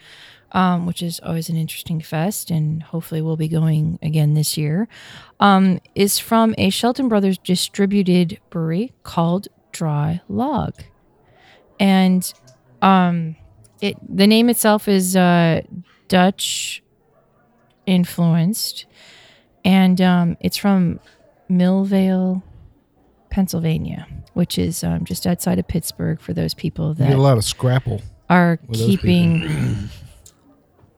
[0.53, 4.87] um, which is always an interesting fest, and hopefully we'll be going again this year.
[5.41, 10.73] Um, is from a Shelton Brothers distributed brewery called Draai Laag,
[11.79, 12.33] and
[12.81, 13.35] um,
[13.81, 15.61] it the name itself is uh,
[16.07, 16.83] Dutch
[17.85, 18.85] influenced,
[19.65, 20.99] and um, it's from
[21.49, 22.41] Millvale,
[23.29, 26.21] Pennsylvania, which is um, just outside of Pittsburgh.
[26.21, 29.41] For those people you get that a lot of scrapple are keeping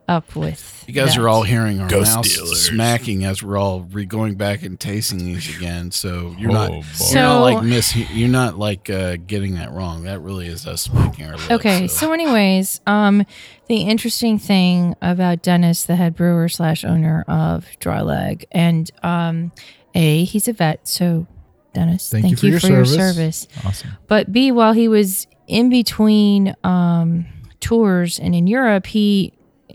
[0.07, 1.21] up with, You guys that.
[1.21, 2.61] are all hearing our Ghost mouths dealers.
[2.67, 5.91] smacking as we're all re- going back and tasting these again.
[5.91, 6.83] So you're Oh, not boy.
[7.11, 10.03] you're not like miss you're not like uh, getting that wrong.
[10.03, 11.51] That really is us smacking our lips.
[11.51, 13.25] Okay, so anyways, um,
[13.67, 19.51] the interesting thing about Dennis, the head brewer slash owner of Draai Laag, and um,
[19.95, 21.25] a he's a vet, so
[21.73, 23.39] Dennis, Thank thank, you you, for for, your your service.
[23.41, 23.65] service.
[23.65, 27.25] awesome But B, while he was in between um,
[27.59, 29.33] tours, and in Europe, he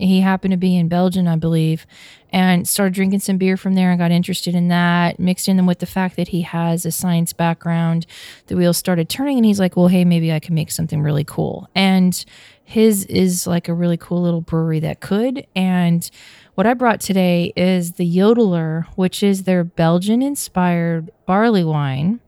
[0.09, 1.85] he happened to be in Belgium, I believe,
[2.31, 5.19] and started drinking some beer from there and got interested in that.
[5.19, 8.05] Mixed in them with the fact that he has a science background,
[8.47, 11.23] the wheels started turning, and he's like, "Well, hey, maybe I can make something really
[11.23, 12.23] cool." And
[12.63, 15.45] his is like a really cool little brewery that could.
[15.55, 16.09] And
[16.55, 22.21] what I brought today is the Yodeler, which is their Belgian-inspired barley wine.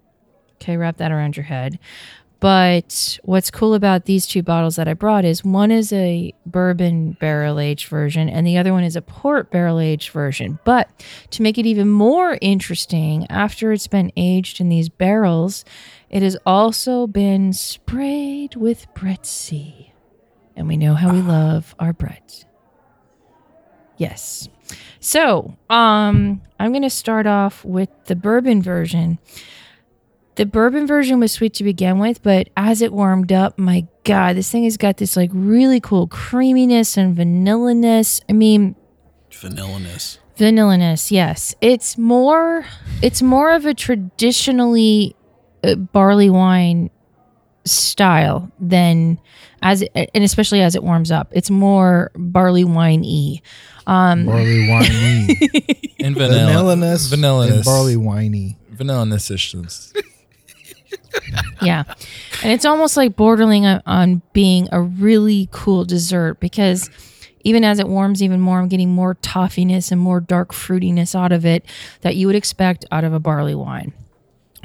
[0.56, 1.80] Okay, wrap that around your head.
[2.44, 7.14] But what's cool about these two bottles that I brought is one is a bourbon
[7.14, 10.60] barrel aged version and the other one is a port barrel aged version.
[10.66, 10.90] But
[11.32, 15.64] to make it even more interesting, after it's been aged in these barrels,
[16.10, 19.94] it has also been sprayed with Brett C.
[20.58, 22.44] And we know how we love our Brett.
[23.96, 24.50] Yes.
[25.00, 29.18] So, um, I'm going to start off with the bourbon version.
[30.36, 34.36] The bourbon version was sweet to begin with, but as it warmed up, my God,
[34.36, 38.20] this thing has got this like really cool creaminess and vanilliness.
[38.28, 38.76] I mean,
[39.32, 40.18] Vanilliness.
[40.38, 41.54] vanilliness, yes.
[41.62, 42.66] It's more,
[43.04, 45.16] it's more of a traditionally
[45.64, 46.90] uh, barley wine
[47.66, 49.20] style than
[49.62, 51.30] as it, and especially as it warms up.
[51.32, 53.42] It's more barley wine y.
[53.86, 55.90] Um, Barley winey.
[56.04, 56.52] And vanilla.
[56.76, 57.10] Vanilliness.
[57.14, 57.54] Vanilliness.
[57.56, 58.58] And barley winey.
[58.76, 59.94] Vanilliness issues.
[61.62, 61.84] yeah.
[62.44, 66.90] And it's almost like bordering on, on being a really cool dessert because
[67.44, 71.32] even as it warms even more, I'm getting more toffiness and more dark fruitiness out
[71.32, 71.66] of it
[72.02, 73.94] that you would expect out of a barley wine.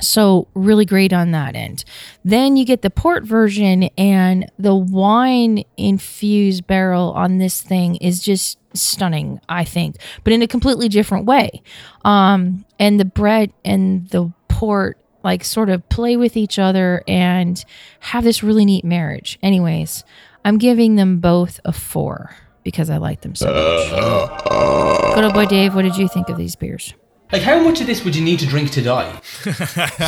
[0.00, 1.84] So, really great on that end.
[2.24, 8.22] Then you get the port version, and the wine infused barrel on this thing is
[8.22, 11.62] just stunning, I think, but in a completely different way.
[12.04, 14.98] Um, and the Brett and the port
[15.28, 17.62] like sort of play with each other and
[18.00, 19.38] have this really neat marriage.
[19.42, 20.02] Anyways,
[20.42, 25.14] I'm giving them both a four because I like them so much.
[25.14, 26.94] Good old boy Dave, what did you think of these beers?
[27.30, 29.20] Like, how much of this would you need to drink to die?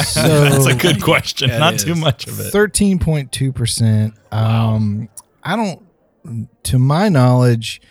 [0.05, 1.51] So That's a good question.
[1.51, 1.85] Not is.
[1.85, 2.51] too much of it.
[2.51, 4.14] Thirteen point two percent.
[4.33, 5.11] Um,
[5.43, 7.83] I don't, to my knowledge,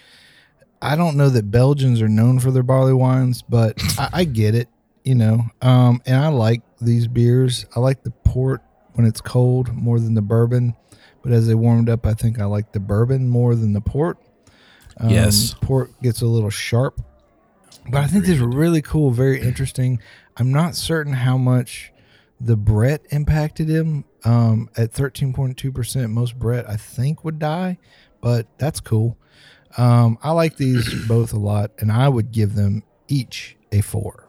[0.81, 4.55] I don't know that Belgians are known for their barley wines, but I, I get
[4.55, 4.67] it.
[5.09, 7.65] You know, um, and I like these beers.
[7.75, 8.61] I like the port
[8.93, 10.75] when it's cold more than the bourbon,
[11.23, 14.19] but as they warmed up, I think I like the bourbon more than the port.
[14.99, 15.55] Um, Yes.
[15.61, 17.01] port gets a little sharp,
[17.89, 19.99] but I think these are really cool, very interesting.
[20.37, 21.91] I'm not certain how much
[22.39, 24.05] the Brett impacted him.
[24.25, 27.79] Um, at 13.2%, most Brett I think would die,
[28.21, 29.17] but that's cool.
[29.75, 34.28] Um, I like these both a lot, and I would give them each a four.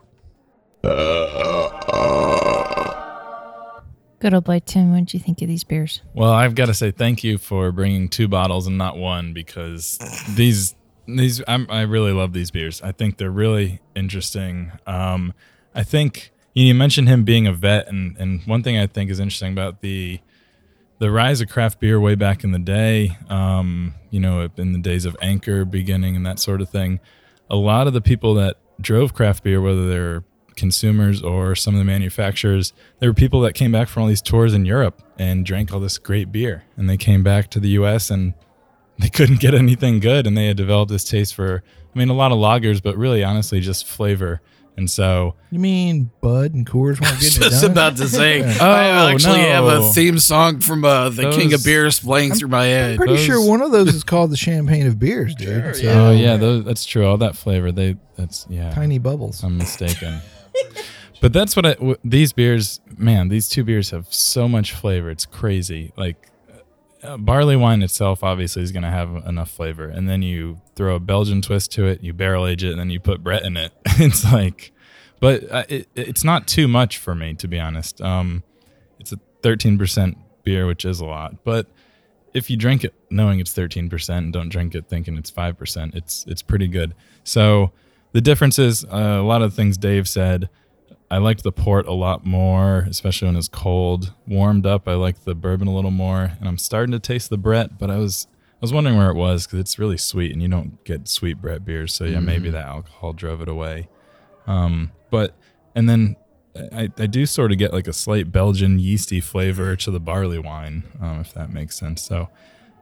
[4.20, 6.02] Good old boy Tim, what did you think of these beers?
[6.14, 9.98] Well, I've got to say thank you for bringing two bottles and not one because
[10.36, 10.74] these
[11.06, 12.80] these I'm, I really love these beers.
[12.82, 14.72] I think they're really interesting.
[14.86, 15.32] Um,
[15.74, 19.10] I think you, you mentioned him being a vet, and and one thing I think
[19.10, 20.20] is interesting about the
[20.98, 24.78] the rise of craft beer way back in the day, um, you know, in the
[24.78, 27.00] days of Anchor beginning and that sort of thing.
[27.48, 30.24] A lot of the people that drove craft beer, whether they're
[30.60, 34.22] consumers or some of the manufacturers, there were people that came back from all these
[34.22, 36.62] tours in Europe and drank all this great beer.
[36.76, 38.34] And they came back to the US and
[38.98, 40.26] they couldn't get anything good.
[40.26, 41.62] And they had developed this taste for,
[41.94, 44.40] I mean, a lot of lagers, but really, honestly, just flavor.
[44.76, 47.72] And so, You mean Bud and Coors weren't getting it Just done?
[47.72, 48.56] about to say, Yeah.
[48.60, 52.64] I actually have a theme song from uh, the King of Beers playing through my
[52.64, 52.82] head.
[52.84, 52.96] I'm head.
[52.96, 55.76] pretty Those- sure one of those is called the champagne of beers, dude.
[55.76, 57.04] So, oh, yeah, those, that's true.
[57.04, 58.70] All that flavor, they, that's, yeah.
[58.72, 59.42] Tiny bubbles.
[59.42, 60.20] I'm mistaken.
[61.20, 65.10] But that's what I, w- these beers, man, these two beers have so much flavor.
[65.10, 65.92] It's crazy.
[65.96, 66.30] Like
[67.02, 69.88] uh, barley wine itself, obviously, is going to have enough flavor.
[69.88, 72.90] And then you throw a Belgian twist to it, you barrel age it, and then
[72.90, 73.72] you put Brett in it.
[73.86, 74.72] it's like,
[75.18, 78.00] but uh, it, it's not too much for me, to be honest.
[78.00, 78.42] Um,
[78.98, 81.44] it's a 13% beer, which is a lot.
[81.44, 81.66] But
[82.32, 86.24] if you drink it knowing it's 13% and don't drink it thinking it's 5%, it's
[86.26, 86.94] it's pretty good.
[87.24, 87.72] So
[88.12, 90.48] the difference is uh, a lot of the things Dave said.
[91.10, 94.14] I liked the port a lot more, especially when it's cold.
[94.28, 97.38] Warmed up, I liked the bourbon a little more, and I'm starting to taste the
[97.38, 97.78] Brett.
[97.78, 100.48] But I was I was wondering where it was because it's really sweet, and you
[100.48, 101.92] don't get sweet Brett beers.
[101.92, 103.88] So yeah, maybe that alcohol drove it away.
[104.46, 105.34] Um, but
[105.74, 106.16] and then
[106.72, 110.38] I, I do sort of get like a slight Belgian yeasty flavor to the barley
[110.38, 112.02] wine, um, if that makes sense.
[112.02, 112.28] So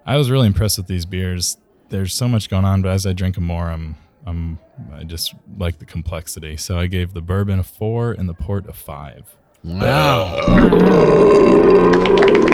[0.07, 1.59] I was really impressed with these beers.
[1.91, 3.97] There's so much going on, but as I drink them more, I'm
[4.29, 4.59] I'm
[4.93, 6.57] I just like the complexity.
[6.57, 9.37] So I gave the bourbon a four and the port a five.
[9.65, 10.37] Wow.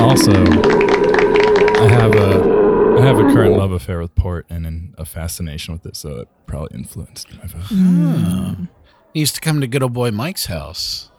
[0.01, 2.65] Also, I have a
[2.97, 5.97] I have have a current love affair with port and an, a fascination with it,
[5.97, 7.63] so it probably influenced my vote.
[7.65, 8.65] Hmm.
[9.13, 11.11] He used to come to good old boy Mike's house.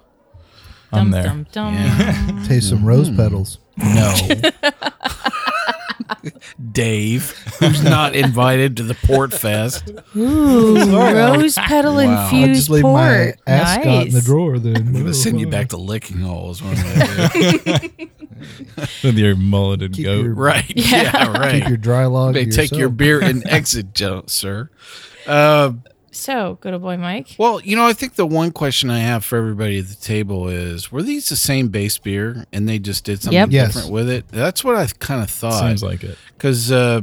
[0.91, 1.23] I'm Dum, there.
[1.23, 1.73] dum, dum.
[1.73, 2.45] Yeah.
[2.47, 3.17] Taste some rose hmm.
[3.17, 3.59] petals.
[3.77, 4.13] No.
[6.71, 9.91] Dave, who's not invited to the Port Fest.
[10.15, 11.99] Ooh, rose petal Wow.
[12.01, 12.93] I'll infused just leave port.
[12.95, 14.07] my ascot nice.
[14.07, 14.75] in the drawer then.
[14.77, 16.61] I'm going to send you back to licking holes.
[16.61, 18.11] What am I doing?
[19.03, 20.23] With your mulleted Keep goat.
[20.25, 20.71] your- right.
[20.75, 21.59] Yeah, right.
[21.61, 22.33] Keep your dry log.
[22.35, 24.69] They to take your beer and exit, jo- sir.
[25.25, 25.71] Uh,
[26.15, 27.35] So, good old boy Mike.
[27.37, 30.47] well, you know, I think the one question I have for everybody at the table
[30.47, 33.49] is: Were these the same base beer, and they just did something Yep.
[33.51, 33.73] Yes.
[33.73, 34.27] different with it?
[34.29, 35.59] That's what I kind of thought.
[35.59, 36.17] Seems like it.
[36.37, 37.01] Because, uh,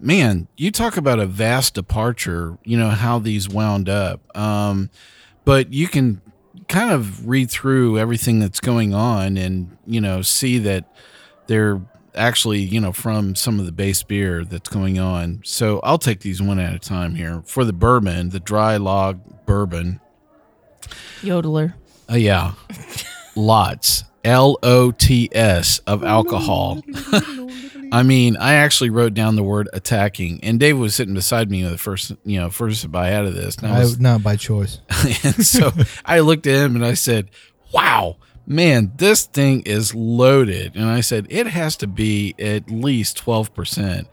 [0.00, 4.20] man, you talk about a vast departure, you know, how these wound up.
[4.36, 4.90] Um,
[5.44, 6.20] but you can
[6.68, 10.84] kind of read through everything that's going on and, you know, see that
[11.48, 11.80] they're
[12.14, 15.40] actually, you know, from some of the base beer that's going on.
[15.44, 17.42] So I'll take these one at a time here.
[17.46, 20.00] For the bourbon, the Draai Laag bourbon,
[21.20, 21.74] Yodeler.
[22.10, 22.54] uh, yeah,
[23.36, 24.04] lots.
[24.24, 26.80] L O T S of alcohol.
[27.92, 31.64] I mean, I actually wrote down the word attacking, and Dave was sitting beside me
[31.64, 33.56] with the first, you know, first sip I had of this.
[33.56, 34.78] And I I, was, not by choice.
[35.24, 35.72] and so
[36.04, 37.30] I looked at him and I said,
[37.72, 38.16] "Wow,
[38.46, 43.54] man, this thing is loaded." And I said, "It has to be at least twelve
[43.54, 44.08] percent."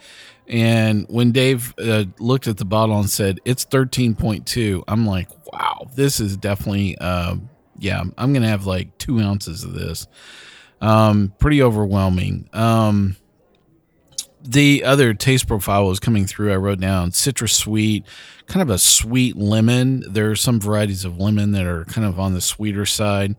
[0.47, 5.05] And when Dave uh, looked at the bottle and said it's thirteen point two, I'm
[5.05, 7.35] like, "Wow, this is definitely, uh,
[7.77, 10.07] yeah, I'm gonna have like two ounces of this."
[10.81, 12.49] Um, pretty overwhelming.
[12.53, 13.17] Um,
[14.41, 16.53] the other taste profile was coming through.
[16.53, 18.05] I wrote down citrus sweet,
[18.47, 20.03] kind of a sweet lemon.
[20.07, 23.35] There are some varieties of lemon that are kind of on the sweeter side.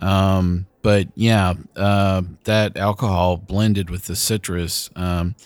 [0.00, 4.90] Um, but yeah, uh, that alcohol blended with the citrus.
[4.96, 5.36] Um,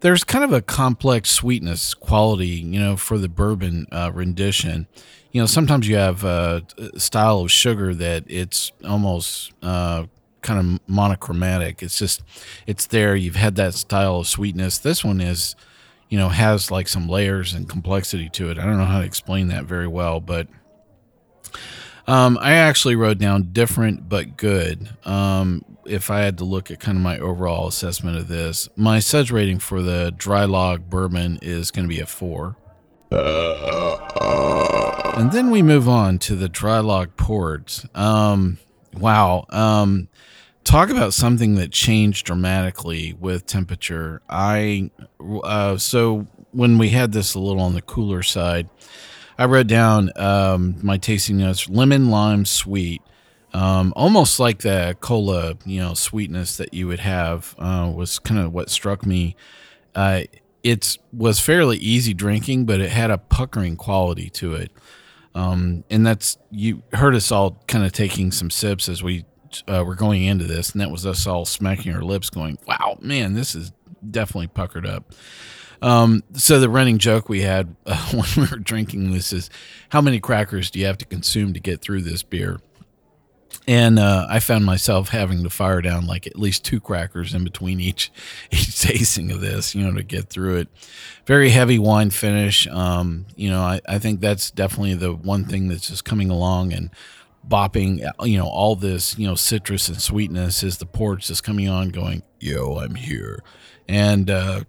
[0.00, 4.88] there's kind of a complex sweetness quality, you know, for the bourbon uh, rendition.
[5.30, 6.64] You know, sometimes you have a
[6.96, 10.06] style of sugar that it's almost uh,
[10.42, 11.82] kind of monochromatic.
[11.82, 12.22] It's just,
[12.66, 13.14] it's there.
[13.14, 14.78] You've had that style of sweetness.
[14.78, 15.54] This one is,
[16.08, 18.58] you know, has like some layers and complexity to it.
[18.58, 20.48] I don't know how to explain that very well, but
[22.06, 24.90] um, I actually wrote down different but good.
[25.04, 28.98] Um, if I had to look at kind of my overall assessment of this, my
[29.00, 32.56] suds rating for the Draai Laag bourbon is going to be a four.
[35.14, 37.86] And then we move on to the Draai Laag ports.
[37.94, 38.56] Um,
[38.94, 39.44] wow.
[39.50, 40.08] Um,
[40.64, 44.22] talk about something that changed dramatically with temperature.
[44.30, 44.90] I
[45.20, 48.70] uh, so when we had this a little on the cooler side,
[49.38, 53.02] I wrote down um, my tasting notes: lemon, lime, sweet.
[53.54, 58.40] Um, almost like the cola, you know, sweetness that you would have uh, was kind
[58.40, 59.36] of what struck me.
[59.94, 60.22] Uh,
[60.62, 64.70] it was fairly easy drinking, but it had a puckering quality to it.
[65.34, 69.24] Um, and that's you heard us all kind of taking some sips as we
[69.68, 72.98] uh, were going into this, and that was us all smacking our lips, going, "Wow,
[73.00, 73.72] man, this is
[74.08, 75.12] definitely puckered up."
[75.82, 79.50] Um, so the running joke we had uh, when we were drinking this is,
[79.90, 82.60] how many crackers do you have to consume to get through this beer?
[83.68, 87.44] And uh, I found myself having to fire down like at least two crackers in
[87.44, 88.10] between each
[88.50, 90.68] each tasting of this, you know, to get through it.
[91.26, 92.66] Very heavy wine finish.
[92.68, 96.72] Um, you know, I, I think that's definitely the one thing that's just coming along
[96.72, 96.90] and
[97.46, 98.04] bopping.
[98.24, 101.90] You know, all this you know citrus and sweetness is the ports just coming on,
[101.90, 103.44] going, "Yo, I'm here,"
[103.86, 104.64] and uh,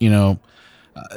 [0.00, 0.40] you know,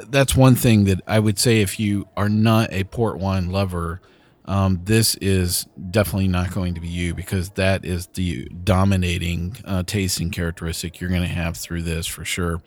[0.07, 4.01] that's one thing that I would say if you are not a port wine lover
[4.47, 9.83] um, this is definitely not going to be you because that is the dominating uh,
[9.83, 12.61] tasting characteristic you're going to have through this for sure.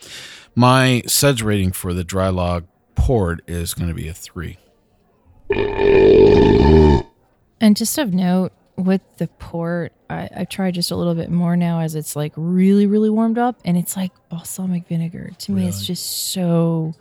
[0.54, 4.58] My suds rating for the Draai Laag port is going to be a three.
[7.60, 11.56] And just of note, with the port, I, I tried just a little bit more
[11.56, 15.32] now as it's like really, really warmed up, and it's like balsamic vinegar.
[15.40, 16.94] To me, it's just so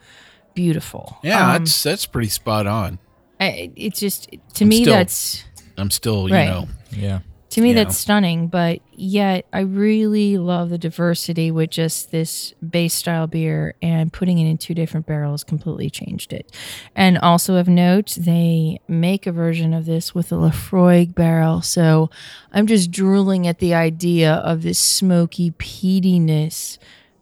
[0.53, 1.17] beautiful.
[1.23, 2.99] Yeah, Um, that's that's pretty spot on.
[3.39, 5.43] I, it's just to I'm me still- that's
[5.78, 6.47] I'm still, you Right.
[6.47, 7.19] know, Yeah.
[7.58, 8.49] To me that's stunning.
[8.49, 14.38] But yet, I really love the diversity with just this base style beer and putting
[14.38, 16.55] it in two different barrels completely changed it.
[16.95, 21.64] And also of note, they make a version of this with a Laphroaig barrel.
[21.64, 22.12] So
[22.51, 26.78] I'm just drooling at the idea of this smoky peatiness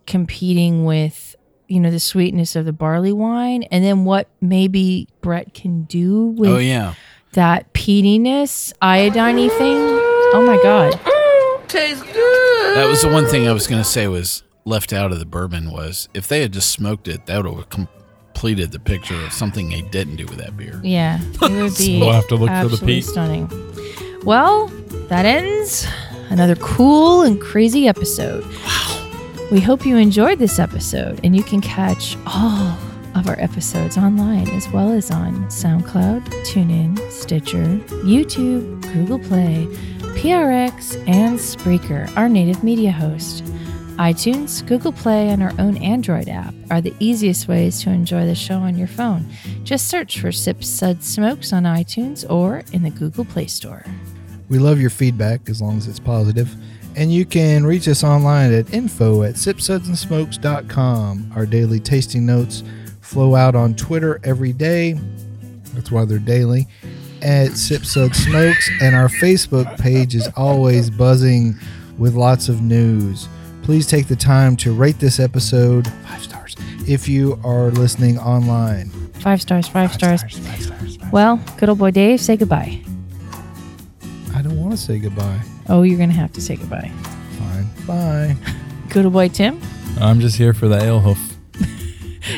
[0.05, 1.37] competing with
[1.69, 6.23] you know the sweetness of the barley wine and then what maybe Brett can do
[6.23, 6.93] oh, with oh yeah,
[7.31, 10.04] that peatiness iodine thing
[10.35, 14.43] oh my god mm, that was the one thing I was going to say was
[14.65, 17.69] left out of the bourbon was if they had just smoked it, that would have
[17.69, 20.79] completed the picture of something they didn't do with that beer.
[20.83, 23.05] Yeah, it would be We'll have to look for the absolutely peat.
[23.05, 23.49] stunning.
[24.23, 24.67] Well,
[25.09, 25.87] that ends
[26.29, 28.43] another cool and crazy episode.
[28.65, 29.47] Wow.
[29.51, 32.77] We hope you enjoyed this episode, and you can catch all
[33.13, 37.63] of our episodes online as well as on SoundCloud, TuneIn, Stitcher,
[38.03, 39.67] YouTube, Google Play,
[40.15, 43.43] PRX, and Spreaker, our native media host.
[43.97, 48.33] iTunes, Google Play, and our own Android app are the easiest ways to enjoy the
[48.33, 49.25] show on your phone.
[49.63, 53.85] Just search for Sip Sud Smokes on iTunes or in the Google Play Store.
[54.49, 56.55] We love your feedback as long as it's positive.
[56.95, 61.33] And you can reach us online at info at sipsudsandsmokes.com.
[61.35, 62.63] Our daily tasting notes
[63.01, 64.97] flow out on Twitter every day.
[65.73, 66.67] That's why they're daily.
[67.25, 68.69] At Sipsud Smokes.
[68.81, 71.55] And our Facebook page is always buzzing
[71.97, 73.27] with lots of news.
[73.63, 76.55] Please take the time to rate this episode five stars
[76.87, 78.89] if you are listening online.
[79.13, 80.23] Five stars, five, stars.
[81.11, 82.79] Well, good old boy Dave, say goodbye.
[84.35, 85.41] I don't want to say goodbye.
[85.67, 86.91] Oh, you're going to have to say goodbye.
[87.39, 87.67] Fine.
[87.87, 88.35] Bye.
[88.89, 89.59] Good old boy Tim.
[89.99, 91.37] I'm just here for the ale hoof.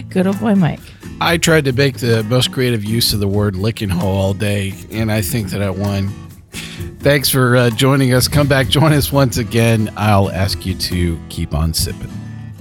[0.09, 0.86] Good old boy Mike.
[1.19, 4.73] I tried to make the most creative use of the word licking hole all day,
[4.91, 6.09] and I think that I won.
[6.99, 8.27] Thanks for uh, joining us.
[8.27, 9.91] Come back, join us once again.
[9.97, 12.11] I'll ask you to keep on sipping.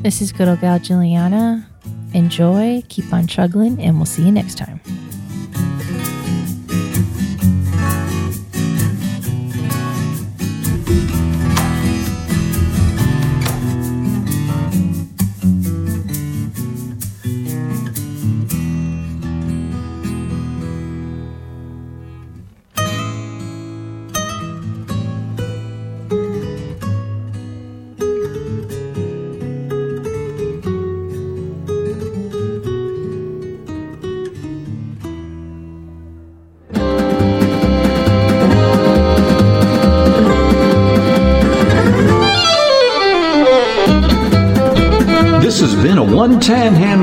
[0.00, 1.66] This is good old gal Julieanna.
[2.14, 4.80] Enjoy, keep on chuggling, and we'll see you next time.